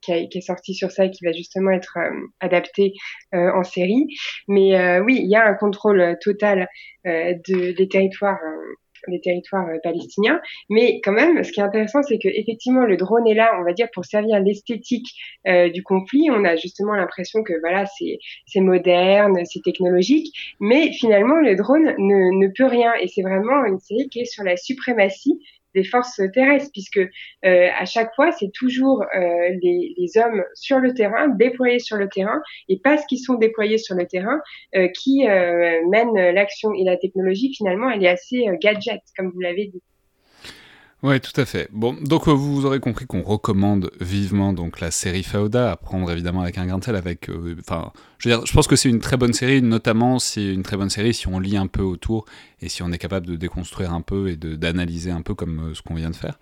qui, 0.00 0.12
est 0.12 0.40
sorti 0.40 0.74
sur 0.74 0.90
ça 0.90 1.04
et 1.04 1.10
qui 1.10 1.24
va 1.24 1.32
justement 1.32 1.70
être 1.70 1.98
adapté 2.40 2.94
en 3.32 3.62
série. 3.62 4.06
Mais 4.48 5.00
oui, 5.00 5.20
il 5.22 5.30
y 5.30 5.36
a 5.36 5.46
un 5.46 5.54
contrôle 5.54 6.16
total 6.20 6.68
de, 7.04 7.76
des 7.76 7.88
territoires 7.88 8.40
des 9.08 9.20
territoires 9.20 9.66
euh, 9.68 9.78
palestiniens. 9.82 10.40
Mais 10.68 11.00
quand 11.02 11.12
même, 11.12 11.42
ce 11.42 11.52
qui 11.52 11.60
est 11.60 11.62
intéressant, 11.62 12.02
c'est 12.02 12.18
que 12.18 12.28
effectivement, 12.28 12.84
le 12.84 12.96
drone 12.96 13.26
est 13.26 13.34
là, 13.34 13.52
on 13.60 13.64
va 13.64 13.72
dire, 13.72 13.88
pour 13.92 14.04
servir 14.04 14.40
l'esthétique 14.40 15.08
euh, 15.46 15.70
du 15.70 15.82
conflit. 15.82 16.30
On 16.30 16.44
a 16.44 16.56
justement 16.56 16.94
l'impression 16.94 17.42
que 17.42 17.52
voilà, 17.60 17.86
c'est 17.86 18.18
c'est 18.46 18.60
moderne, 18.60 19.38
c'est 19.44 19.62
technologique, 19.62 20.34
mais 20.60 20.92
finalement, 20.92 21.36
le 21.36 21.56
drone 21.56 21.94
ne, 21.98 22.38
ne 22.38 22.48
peut 22.48 22.66
rien. 22.66 22.92
Et 23.00 23.08
c'est 23.08 23.22
vraiment 23.22 23.64
une 23.64 23.78
série 23.78 24.08
qui 24.08 24.20
est 24.20 24.24
sur 24.24 24.44
la 24.44 24.56
suprématie 24.56 25.40
des 25.74 25.84
forces 25.84 26.20
terrestres, 26.32 26.70
puisque 26.72 26.98
euh, 26.98 27.68
à 27.78 27.84
chaque 27.84 28.14
fois, 28.14 28.32
c'est 28.32 28.50
toujours 28.52 29.02
euh, 29.02 29.58
les, 29.62 30.10
hommes 30.16 30.44
sur 30.54 30.78
le 30.78 30.92
terrain, 30.94 31.28
déployés 31.28 31.78
sur 31.78 31.96
le 31.96 32.08
terrain, 32.08 32.40
et 32.68 32.80
parce 32.82 33.04
qu'ils 33.06 33.20
sont 33.20 33.34
déployés 33.34 33.78
sur 33.78 33.94
le 33.94 34.06
terrain, 34.06 34.40
euh, 34.74 34.88
qui 34.88 35.24
mènent 35.24 36.34
l'action. 36.34 36.72
Et 36.74 36.84
la 36.84 36.96
technologie, 36.96 37.54
finalement, 37.54 37.90
elle 37.90 38.04
est 38.04 38.08
assez 38.08 38.44
gadget, 38.60 39.00
comme 39.16 39.30
vous 39.30 39.40
l'avez 39.40 39.66
dit. 39.66 39.82
Ouais, 41.02 41.18
tout 41.18 41.38
à 41.40 41.46
fait. 41.46 41.68
Bon, 41.72 41.94
donc 41.94 42.28
euh, 42.28 42.32
vous 42.32 42.66
aurez 42.66 42.78
compris 42.78 43.06
qu'on 43.06 43.22
recommande 43.22 43.90
vivement 44.00 44.52
donc 44.52 44.80
la 44.80 44.90
série 44.90 45.22
Fauda 45.22 45.72
à 45.72 45.76
prendre 45.76 46.10
évidemment 46.10 46.42
avec 46.42 46.58
un 46.58 46.66
grain 46.66 46.78
de 46.78 46.84
sel. 46.84 46.94
Avec, 46.94 47.30
euh, 47.30 47.56
enfin, 47.60 47.92
je 48.18 48.28
veux 48.28 48.36
dire, 48.36 48.44
je 48.44 48.52
pense 48.52 48.66
que 48.66 48.76
c'est 48.76 48.90
une 48.90 49.00
très 49.00 49.16
bonne 49.16 49.32
série, 49.32 49.62
notamment 49.62 50.18
c'est 50.18 50.52
une 50.52 50.62
très 50.62 50.76
bonne 50.76 50.90
série 50.90 51.14
si 51.14 51.26
on 51.26 51.38
lit 51.38 51.56
un 51.56 51.68
peu 51.68 51.82
autour 51.82 52.26
et 52.60 52.68
si 52.68 52.82
on 52.82 52.92
est 52.92 52.98
capable 52.98 53.26
de 53.26 53.36
déconstruire 53.36 53.94
un 53.94 54.02
peu 54.02 54.28
et 54.28 54.36
de 54.36 54.56
d'analyser 54.56 55.10
un 55.10 55.22
peu 55.22 55.34
comme 55.34 55.70
euh, 55.70 55.74
ce 55.74 55.80
qu'on 55.80 55.94
vient 55.94 56.10
de 56.10 56.16
faire. 56.16 56.38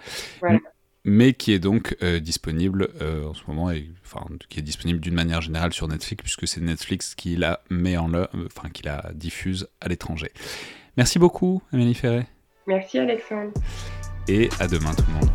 Mais 1.05 1.33
qui 1.33 1.53
est 1.53 1.61
donc 1.61 1.97
euh, 2.03 2.19
disponible 2.19 2.91
en 3.01 3.33
ce 3.33 3.43
moment, 3.47 3.71
et, 3.71 3.89
enfin, 4.05 4.27
qui 4.49 4.59
est 4.59 4.63
disponible 4.63 4.99
d'une 4.99 5.15
manière 5.15 5.41
générale 5.41 5.73
sur 5.73 5.87
Netflix, 5.87 6.21
puisque 6.23 6.49
c'est 6.49 6.61
Netflix 6.61 7.15
qui 7.15 7.37
la 7.37 7.63
met 7.71 7.97
en 7.97 8.13
enfin, 8.13 8.69
qui 8.73 8.83
la 8.83 9.13
diffuse 9.15 9.69
à 9.81 9.89
l'étranger. 9.89 10.33
Merci 10.97 11.21
beaucoup, 11.21 11.63
Amélie 11.73 11.95
Ferré. 11.95 12.27
Merci, 12.67 12.99
Alexandre 12.99 13.53
et 14.29 14.49
à 14.61 14.69
demain 14.69 14.95
tout 14.95 15.05
le 15.09 15.15
monde. 15.15 15.31